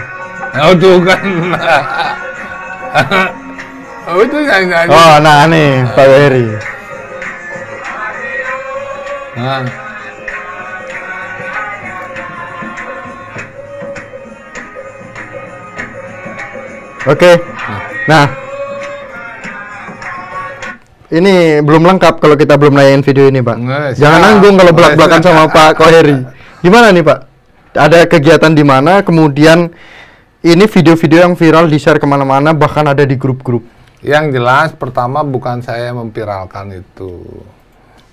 Oh 0.59 0.75
tuh 0.75 0.99
kan. 1.03 1.23
oh 4.15 4.23
itu 4.23 4.37
nyanyi 4.39 4.65
nyanyi. 4.71 4.89
Oh, 4.95 5.13
nah 5.19 5.43
nih 5.51 5.69
Pak 5.91 6.05
Koheri. 6.07 6.47
Nah, 9.35 9.67
Oke. 17.05 17.37
Nah. 18.09 18.25
Ini 21.05 21.61
belum 21.61 21.85
lengkap 21.85 22.17
kalau 22.17 22.33
kita 22.33 22.57
belum 22.57 22.73
nanyain 22.81 23.05
video 23.05 23.29
ini, 23.29 23.45
Pak. 23.45 23.57
Nggak, 23.61 23.81
Jangan 24.01 24.19
nanggung 24.25 24.55
kalau 24.57 24.73
belak-belakan 24.73 25.21
sama 25.21 25.43
Pak 25.53 25.77
Koheri. 25.77 26.17
Gimana 26.65 26.89
nih, 26.89 27.05
Pak? 27.05 27.19
Ada 27.77 28.09
kegiatan 28.09 28.51
di 28.55 28.65
mana, 28.65 29.05
kemudian 29.05 29.69
ini 30.41 30.65
video-video 30.65 31.29
yang 31.29 31.37
viral 31.37 31.69
di-share 31.69 32.01
ke 32.01 32.07
mana-mana, 32.09 32.57
bahkan 32.57 32.89
ada 32.89 33.05
di 33.05 33.13
grup-grup. 33.13 33.74
Yang 34.05 34.29
jelas 34.29 34.69
pertama 34.77 35.25
bukan 35.25 35.65
saya 35.65 35.89
memviralkan 35.89 36.77
itu. 36.77 37.25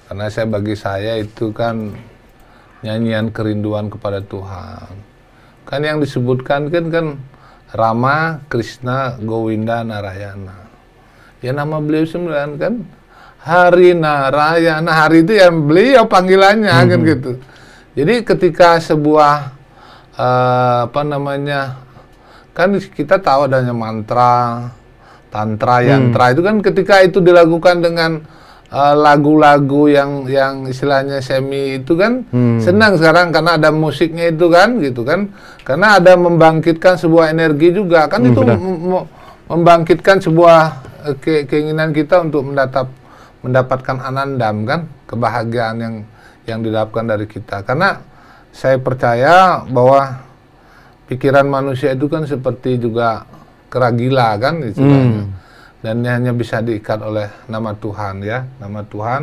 Karena 0.09 0.33
saya 0.33 0.49
bagi 0.49 0.73
saya 0.73 1.21
itu 1.21 1.53
kan 1.53 1.93
nyanyian 2.81 3.29
kerinduan 3.29 3.93
kepada 3.93 4.25
Tuhan. 4.25 4.89
Kan 5.69 5.81
yang 5.85 6.01
disebutkan 6.01 6.73
kan 6.73 6.89
kan 6.89 7.07
Rama, 7.77 8.41
Krishna, 8.49 9.21
Gowinda, 9.21 9.85
Narayana. 9.85 10.65
Ya 11.45 11.53
nama 11.53 11.77
beliau 11.77 12.09
sembilan 12.09 12.49
kan 12.57 12.75
Hari 13.45 13.93
Narayana. 13.93 14.93
Hari 14.97 15.29
itu 15.29 15.37
yang 15.37 15.69
beliau 15.69 16.09
panggilannya 16.09 16.73
kan 16.73 17.01
gitu. 17.05 17.31
Jadi 17.93 18.25
ketika 18.25 18.81
sebuah 18.81 19.53
eh, 20.17 20.79
apa 20.89 21.03
namanya 21.05 21.85
kan 22.57 22.81
kita 22.81 23.21
tahu 23.21 23.49
adanya 23.49 23.77
mantra, 23.77 24.69
tantra, 25.33 25.81
yantra. 25.81 26.31
Itu 26.31 26.45
kan 26.45 26.61
ketika 26.61 27.01
itu 27.01 27.19
dilakukan 27.19 27.81
dengan 27.81 28.21
eh, 28.69 28.95
lagu-lagu 28.95 29.89
yang 29.89 30.29
yang 30.29 30.69
istilahnya 30.69 31.19
semi 31.19 31.81
itu 31.81 31.97
kan 31.97 32.23
senang 32.61 33.01
sekarang 33.01 33.33
karena 33.33 33.57
ada 33.57 33.73
musiknya 33.73 34.29
itu 34.29 34.47
kan 34.47 34.77
gitu 34.79 35.03
kan. 35.03 35.33
Karena 35.65 35.97
ada 35.97 36.13
membangkitkan 36.15 37.01
sebuah 37.01 37.33
energi 37.33 37.73
juga. 37.73 38.07
Kan 38.07 38.29
itu 38.29 38.45
mem- 38.45 38.61
mem- 38.93 39.09
membangkitkan 39.49 40.21
sebuah 40.21 40.61
eh, 41.09 41.17
ke- 41.17 41.45
keinginan 41.49 41.91
kita 41.91 42.21
untuk 42.21 42.45
mendatap 42.45 42.93
mendapatkan 43.43 43.99
anandam 43.99 44.63
kan 44.63 44.81
kebahagiaan 45.09 45.77
yang 45.81 45.95
yang 46.45 46.59
didapatkan 46.61 47.07
dari 47.09 47.27
kita. 47.27 47.65
Karena 47.65 47.99
saya 48.53 48.77
percaya 48.77 49.65
bahwa 49.65 50.21
pikiran 51.09 51.45
manusia 51.45 51.93
itu 51.93 52.07
kan 52.07 52.25
seperti 52.25 52.77
juga 52.77 53.25
keragila 53.73 54.37
kan 54.37 54.61
istilahnya. 54.61 55.25
Dan 55.81 56.05
ini 56.05 56.09
hanya 56.13 56.33
bisa 56.37 56.61
diikat 56.61 57.01
oleh 57.01 57.33
nama 57.49 57.73
Tuhan 57.73 58.21
ya. 58.21 58.45
Nama 58.61 58.85
Tuhan 58.85 59.23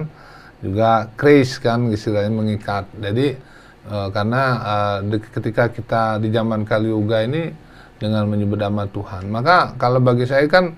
juga 0.60 1.08
grace 1.14 1.62
kan 1.62 1.88
istilahnya 1.94 2.34
mengikat. 2.34 2.90
Jadi 2.98 3.38
eh, 3.86 4.08
karena 4.10 4.44
eh, 4.60 4.98
di- 5.08 5.30
ketika 5.30 5.70
kita 5.70 6.18
di 6.18 6.34
zaman 6.34 6.66
Kali 6.66 6.90
Yuga 6.90 7.24
ini 7.24 7.54
dengan 8.00 8.32
menyebut 8.32 8.56
nama 8.64 8.88
Tuhan 8.88 9.28
maka 9.28 9.76
kalau 9.76 10.00
bagi 10.00 10.24
saya 10.24 10.48
kan 10.48 10.72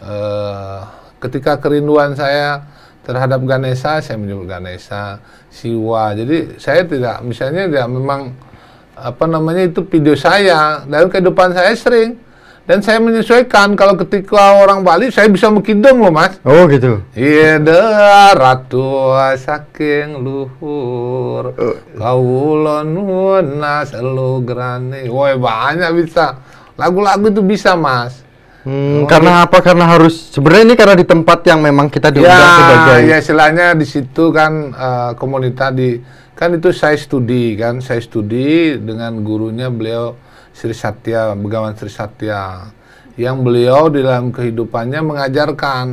eh, 0.00 0.80
ketika 1.20 1.60
kerinduan 1.60 2.16
saya 2.16 2.64
terhadap 3.02 3.42
Ganesha 3.44 3.98
saya 3.98 4.14
menyebut 4.14 4.46
Ganesha 4.46 5.18
Siwa. 5.50 6.14
Jadi 6.14 6.56
saya 6.56 6.86
tidak 6.86 7.20
misalnya 7.26 7.66
tidak 7.66 7.88
memang 7.90 8.30
apa 8.94 9.24
namanya 9.26 9.66
itu 9.66 9.82
video 9.88 10.14
saya 10.14 10.86
dalam 10.86 11.10
kehidupan 11.10 11.50
saya 11.50 11.74
sering 11.74 12.21
dan 12.62 12.78
saya 12.78 13.02
menyesuaikan 13.02 13.74
kalau 13.74 13.98
ketika 13.98 14.62
orang 14.62 14.86
Bali 14.86 15.10
saya 15.10 15.26
bisa 15.26 15.50
mengkidung 15.50 15.98
loh 15.98 16.14
mas. 16.14 16.38
Oh, 16.46 16.70
gitu. 16.70 17.02
Iya 17.18 17.58
ratu 18.38 19.18
saking 19.34 20.22
luhur. 20.22 21.58
Kawula 21.98 22.86
nuwun 22.86 23.58
selu 23.82 24.46
grane. 24.46 25.10
Woi 25.10 25.34
banyak 25.34 25.90
bisa. 26.06 26.38
Lagu-lagu 26.78 27.34
itu 27.34 27.42
bisa 27.42 27.74
mas. 27.74 28.22
Hmm, 28.62 29.10
karena 29.10 29.42
apa? 29.42 29.58
Karena 29.58 29.90
harus 29.90 30.30
sebenarnya 30.30 30.70
ini 30.70 30.74
karena 30.78 30.94
di 30.94 31.02
tempat 31.02 31.42
yang 31.50 31.66
memang 31.66 31.90
kita 31.90 32.14
diundang 32.14 32.30
ya, 32.30 32.54
sebagai 32.62 32.98
ya 33.10 33.16
istilahnya 33.18 33.66
di 33.74 33.82
situ 33.82 34.30
kan 34.30 34.70
eh, 34.70 35.10
komunitas 35.18 35.74
di 35.74 35.98
kan 36.38 36.54
itu 36.54 36.70
saya 36.70 36.94
studi 36.94 37.58
kan. 37.58 37.82
Saya 37.82 37.98
studi 37.98 38.78
dengan 38.78 39.18
gurunya 39.26 39.66
beliau 39.66 40.14
Sri 40.52 40.76
Satya 40.76 41.32
Begawan 41.34 41.74
Sri 41.74 41.88
Satya 41.88 42.68
yang 43.16 43.44
beliau 43.44 43.92
di 43.92 44.00
dalam 44.00 44.32
kehidupannya 44.32 45.00
mengajarkan. 45.04 45.86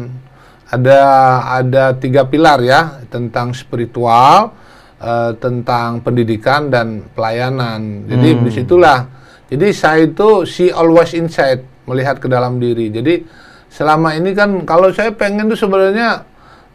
Ada 0.69 1.01
ada 1.49 1.97
tiga 1.97 2.29
pilar 2.29 2.61
ya 2.61 3.01
tentang 3.09 3.57
spiritual 3.57 4.53
eh, 5.01 5.33
tentang 5.41 6.05
pendidikan 6.05 6.69
dan 6.69 7.09
pelayanan. 7.17 8.05
Jadi 8.05 8.29
di 8.45 8.51
situlah. 8.53 9.09
Jadi 9.49 9.73
saya 9.73 10.05
itu 10.05 10.45
see 10.45 10.69
always 10.69 11.17
inside 11.17 11.65
melihat 11.89 12.21
ke 12.21 12.29
dalam 12.29 12.61
diri. 12.61 12.93
Jadi 12.93 13.25
selama 13.73 14.13
ini 14.13 14.37
kan 14.37 14.61
kalau 14.61 14.93
saya 14.93 15.09
pengen 15.09 15.49
tuh 15.49 15.57
sebenarnya 15.57 16.21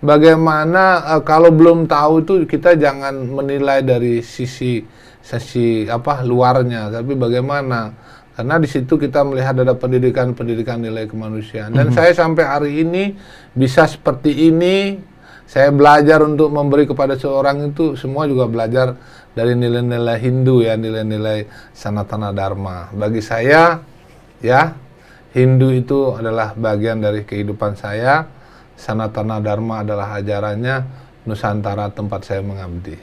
bagaimana 0.03 1.15
eh, 1.15 1.23
kalau 1.23 1.55
belum 1.55 1.87
tahu 1.87 2.27
itu 2.27 2.35
kita 2.51 2.75
jangan 2.75 3.15
menilai 3.31 3.87
dari 3.87 4.27
sisi 4.27 4.83
sisi 5.25 5.89
apa 5.89 6.21
luarnya. 6.21 6.93
Tapi 6.93 7.17
bagaimana? 7.17 7.97
Karena 8.37 8.61
di 8.61 8.69
situ 8.69 9.01
kita 9.01 9.25
melihat 9.25 9.57
ada 9.65 9.73
pendidikan-pendidikan 9.73 10.85
nilai 10.85 11.09
kemanusiaan. 11.09 11.73
Dan 11.73 11.95
saya 11.97 12.13
sampai 12.13 12.45
hari 12.45 12.71
ini 12.85 13.17
bisa 13.57 13.89
seperti 13.89 14.53
ini. 14.53 15.01
Saya 15.45 15.71
belajar 15.71 16.25
untuk 16.25 16.49
memberi 16.51 16.89
kepada 16.89 17.21
seorang 17.21 17.73
itu 17.73 17.95
semua 18.01 18.25
juga 18.25 18.49
belajar 18.49 18.97
dari 19.37 19.53
nilai-nilai 19.53 20.17
Hindu 20.19 20.65
ya 20.65 20.75
nilai-nilai 20.75 21.47
sanatana 21.77 22.33
dharma. 22.33 22.89
Bagi 22.97 23.21
saya 23.21 23.77
ya 24.41 24.73
Hindu 25.35 25.75
itu 25.75 26.15
adalah 26.15 26.55
bagian 26.55 27.03
dari 27.03 27.27
kehidupan 27.27 27.75
saya. 27.75 28.23
Sanatana 28.79 29.43
Dharma 29.43 29.83
adalah 29.83 30.15
ajarannya. 30.15 31.03
Nusantara 31.27 31.91
tempat 31.91 32.23
saya 32.23 32.39
mengabdi. 32.39 32.95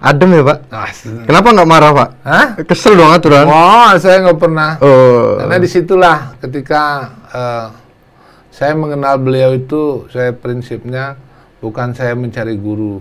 Adem 0.00 0.30
ya 0.36 0.42
Pak. 0.44 0.58
Ah, 0.68 0.90
Kenapa 1.24 1.48
nggak 1.52 1.68
marah 1.68 1.90
Pak? 1.92 2.08
Hah? 2.24 2.46
Kesel 2.64 2.96
dong 2.96 3.12
aturan. 3.12 3.48
Oh, 3.48 3.90
saya 3.96 4.22
nggak 4.24 4.38
pernah. 4.40 4.70
Oh, 4.80 5.40
Karena 5.40 5.56
di 5.56 5.68
situlah 5.68 6.36
ketika 6.40 6.82
eh, 7.32 7.66
saya 8.52 8.72
mengenal 8.76 9.20
beliau 9.20 9.52
itu, 9.56 10.08
saya 10.12 10.32
prinsipnya 10.32 11.16
bukan 11.60 11.92
saya 11.92 12.16
mencari 12.16 12.56
guru, 12.56 13.00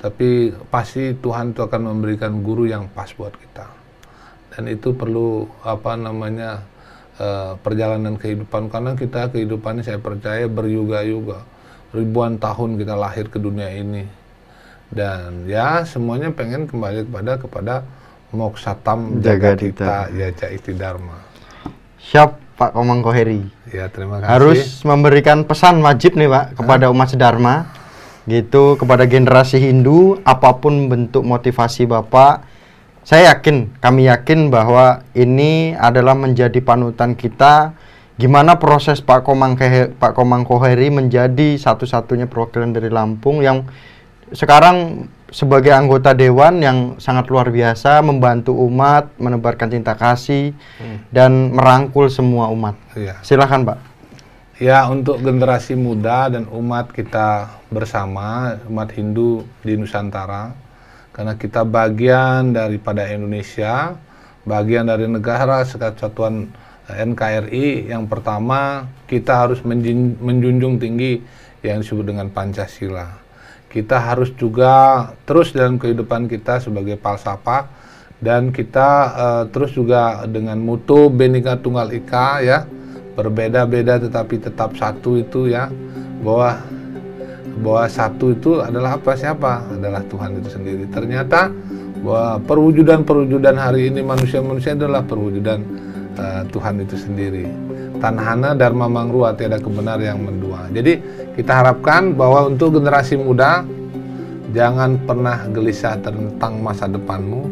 tapi 0.00 0.52
pasti 0.68 1.16
Tuhan 1.16 1.56
itu 1.56 1.60
akan 1.64 1.80
memberikan 1.92 2.40
guru 2.44 2.68
yang 2.68 2.88
pas 2.92 3.08
buat 3.12 3.32
kita. 3.32 3.66
Dan 4.54 4.70
itu 4.70 4.92
perlu 4.96 5.48
apa 5.64 5.96
namanya 5.96 6.64
eh, 7.20 7.52
perjalanan 7.60 8.16
kehidupan 8.16 8.72
karena 8.72 8.92
kita 8.96 9.32
kehidupannya 9.32 9.84
saya 9.84 10.00
percaya 10.00 10.48
beryuga-yuga 10.48 11.54
ribuan 11.94 12.42
tahun 12.42 12.74
kita 12.74 12.98
lahir 12.98 13.30
ke 13.30 13.38
dunia 13.38 13.70
ini 13.70 14.23
dan 14.92 15.48
ya 15.48 15.86
semuanya 15.86 16.32
pengen 16.34 16.68
kembali 16.68 17.08
kepada 17.08 17.32
kepada 17.40 17.74
moksatam 18.34 19.22
Jaga 19.22 19.54
jagatita 19.54 20.10
ya 20.12 20.28
dharma. 20.74 21.22
Siap 22.02 22.58
Pak 22.58 22.74
Komang 22.74 23.00
Koheri. 23.00 23.46
ya 23.70 23.88
terima 23.88 24.20
kasih. 24.20 24.30
Harus 24.30 24.60
memberikan 24.82 25.46
pesan 25.46 25.80
wajib 25.80 26.18
nih 26.18 26.28
Pak 26.28 26.60
kepada 26.60 26.90
umat 26.90 27.08
sedharma. 27.10 27.70
Gitu 28.24 28.80
kepada 28.80 29.04
generasi 29.04 29.60
Hindu 29.60 30.16
apa 30.24 30.56
pun 30.56 30.88
bentuk 30.88 31.28
motivasi 31.28 31.84
Bapak 31.84 32.54
saya 33.04 33.36
yakin 33.36 33.68
kami 33.84 34.08
yakin 34.08 34.48
bahwa 34.48 35.04
ini 35.12 35.76
adalah 35.76 36.16
menjadi 36.16 36.56
panutan 36.64 37.12
kita. 37.12 37.76
Gimana 38.16 38.56
proses 38.56 39.04
Pak 39.04 39.28
Komang 39.28 39.60
Kehe- 39.60 39.92
Pak 39.92 40.16
Komang 40.16 40.48
Koheri 40.48 40.88
menjadi 40.88 41.60
satu-satunya 41.60 42.32
perwakilan 42.32 42.72
dari 42.72 42.88
Lampung 42.88 43.44
yang 43.44 43.68
sekarang 44.34 45.06
sebagai 45.30 45.70
anggota 45.74 46.14
dewan 46.14 46.62
yang 46.62 46.78
sangat 47.02 47.26
luar 47.30 47.50
biasa 47.50 48.02
membantu 48.02 48.54
umat, 48.54 49.10
menebarkan 49.18 49.70
cinta 49.70 49.94
kasih 49.98 50.54
dan 51.10 51.54
merangkul 51.54 52.06
semua 52.06 52.50
umat. 52.54 52.78
Iya. 52.94 53.18
Silakan, 53.22 53.66
Pak. 53.66 53.78
Ya, 54.62 54.86
untuk 54.86 55.18
generasi 55.18 55.74
muda 55.74 56.30
dan 56.30 56.46
umat 56.46 56.94
kita 56.94 57.50
bersama, 57.74 58.54
umat 58.70 58.94
Hindu 58.94 59.42
di 59.66 59.74
Nusantara, 59.74 60.54
karena 61.10 61.34
kita 61.34 61.66
bagian 61.66 62.54
daripada 62.54 63.02
Indonesia, 63.10 63.98
bagian 64.46 64.86
dari 64.86 65.10
negara 65.10 65.66
kesatuan 65.66 66.54
NKRI, 66.86 67.90
yang 67.90 68.06
pertama 68.06 68.86
kita 69.10 69.42
harus 69.42 69.58
menjunjung 69.66 70.78
tinggi 70.78 71.18
yang 71.66 71.82
disebut 71.82 72.14
dengan 72.14 72.30
Pancasila. 72.30 73.23
Kita 73.74 73.98
harus 73.98 74.30
juga 74.38 75.02
terus 75.26 75.50
dalam 75.50 75.82
kehidupan 75.82 76.30
kita 76.30 76.62
sebagai 76.62 76.94
falsafah 76.94 77.66
dan 78.22 78.54
kita 78.54 78.90
eh, 79.10 79.44
terus 79.50 79.74
juga 79.74 80.22
dengan 80.30 80.62
mutu 80.62 81.10
Bhinneka 81.10 81.58
Tunggal 81.58 81.90
Ika 81.90 82.38
ya. 82.38 82.62
Berbeda-beda 83.18 83.98
tetapi 83.98 84.38
tetap 84.38 84.78
satu 84.78 85.18
itu 85.18 85.50
ya. 85.50 85.66
Bahwa 86.22 86.62
bahwa 87.58 87.84
satu 87.90 88.30
itu 88.30 88.62
adalah 88.62 88.94
apa? 88.94 89.18
Siapa? 89.18 89.66
Adalah 89.74 90.06
Tuhan 90.06 90.38
itu 90.38 90.54
sendiri. 90.54 90.86
Ternyata 90.94 91.50
bahwa 91.98 92.38
perwujudan-perwujudan 92.46 93.58
hari 93.58 93.90
ini 93.90 94.06
manusia-manusia 94.06 94.78
adalah 94.78 95.02
perwujudan 95.02 95.58
eh, 96.14 96.42
Tuhan 96.54 96.78
itu 96.78 96.94
sendiri 96.94 97.74
tanhana 97.98 98.54
dharma 98.54 98.90
mangrua 98.90 99.34
tiada 99.34 99.58
kebenar 99.58 99.98
yang 100.02 100.22
mendua. 100.22 100.70
Jadi 100.70 100.98
kita 101.34 101.62
harapkan 101.62 102.14
bahwa 102.14 102.50
untuk 102.50 102.78
generasi 102.78 103.18
muda 103.18 103.66
jangan 104.54 104.98
pernah 105.02 105.46
gelisah 105.50 105.98
tentang 106.02 106.62
masa 106.62 106.86
depanmu. 106.86 107.50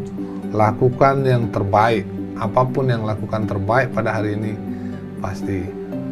Lakukan 0.53 1.25
yang 1.25 1.49
terbaik. 1.49 2.05
Apa 2.37 2.65
pun 2.65 2.89
yang 2.89 3.05
lakukan 3.05 3.45
terbaik 3.45 3.93
pada 3.93 4.21
hari 4.21 4.37
ini 4.37 4.53
pasti 5.17 5.65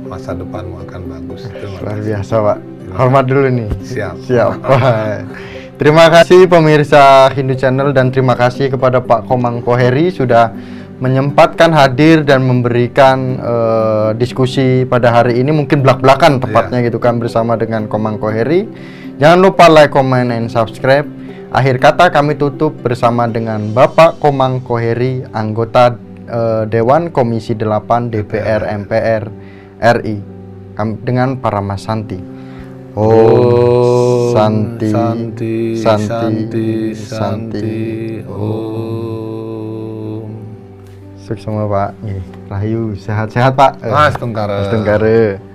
masa 0.06 0.34
depanmu 0.34 0.82
akan 0.88 1.02
bagus. 1.08 1.46
Luar 1.82 1.98
biasa, 2.02 2.34
Pak. 2.42 2.58
Hormat 2.92 3.26
dulu 3.30 3.48
nih. 3.48 3.70
siap. 3.86 4.16
Siap. 4.26 4.52
Terima 5.82 6.14
kasih 6.14 6.46
pemirsa 6.46 7.26
Hindu 7.34 7.58
Channel 7.58 7.90
dan 7.90 8.14
terima 8.14 8.38
kasih 8.38 8.70
kepada 8.70 9.02
Pak 9.02 9.26
Komang 9.26 9.66
Koheri 9.66 10.14
sudah 10.14 10.54
menyempatkan 11.02 11.74
hadir 11.74 12.22
dan 12.22 12.46
memberikan 12.46 13.42
eh, 13.42 14.10
diskusi 14.22 14.86
pada 14.86 15.10
hari 15.10 15.42
ini 15.42 15.50
mungkin 15.50 15.82
belak-belakan 15.82 16.38
tepatnya 16.38 16.86
gitu 16.86 17.02
kan 17.02 17.18
bersama 17.18 17.58
dengan 17.58 17.90
Komang 17.90 18.22
Koheri. 18.22 18.70
Jangan 19.18 19.40
lupa 19.42 19.66
like, 19.68 19.90
comment, 19.90 20.30
and 20.30 20.48
subscribe. 20.48 21.10
Akhir 21.52 21.82
kata 21.82 22.14
kami 22.14 22.38
tutup 22.38 22.78
bersama 22.80 23.28
dengan 23.28 23.74
Bapak 23.74 24.22
Komang 24.22 24.62
Koheri, 24.62 25.26
anggota 25.34 25.98
eh, 26.30 26.64
Dewan 26.70 27.10
Komisi 27.10 27.58
8 27.58 28.14
DPR 28.14 28.62
MPR 28.86 29.24
RI 29.82 30.18
Kam- 30.78 31.02
dengan 31.02 31.42
para 31.42 31.66
Mas 31.66 31.82
Santi. 31.82 32.22
Om 32.92 34.36
Santi 34.36 34.92
Santi, 34.92 35.56
Santi 35.80 36.12
Santi, 36.12 36.70
Santi, 36.94 37.80
Om. 38.28 39.11
Sukses 41.22 41.46
Pak. 41.46 41.94
Rahayu 42.50 42.98
sehat-sehat 42.98 43.54
Pak. 43.54 43.78
Mas 43.86 44.18
Tengkara. 44.18 44.66
Mas 44.66 44.70
Tenggara. 44.74 45.51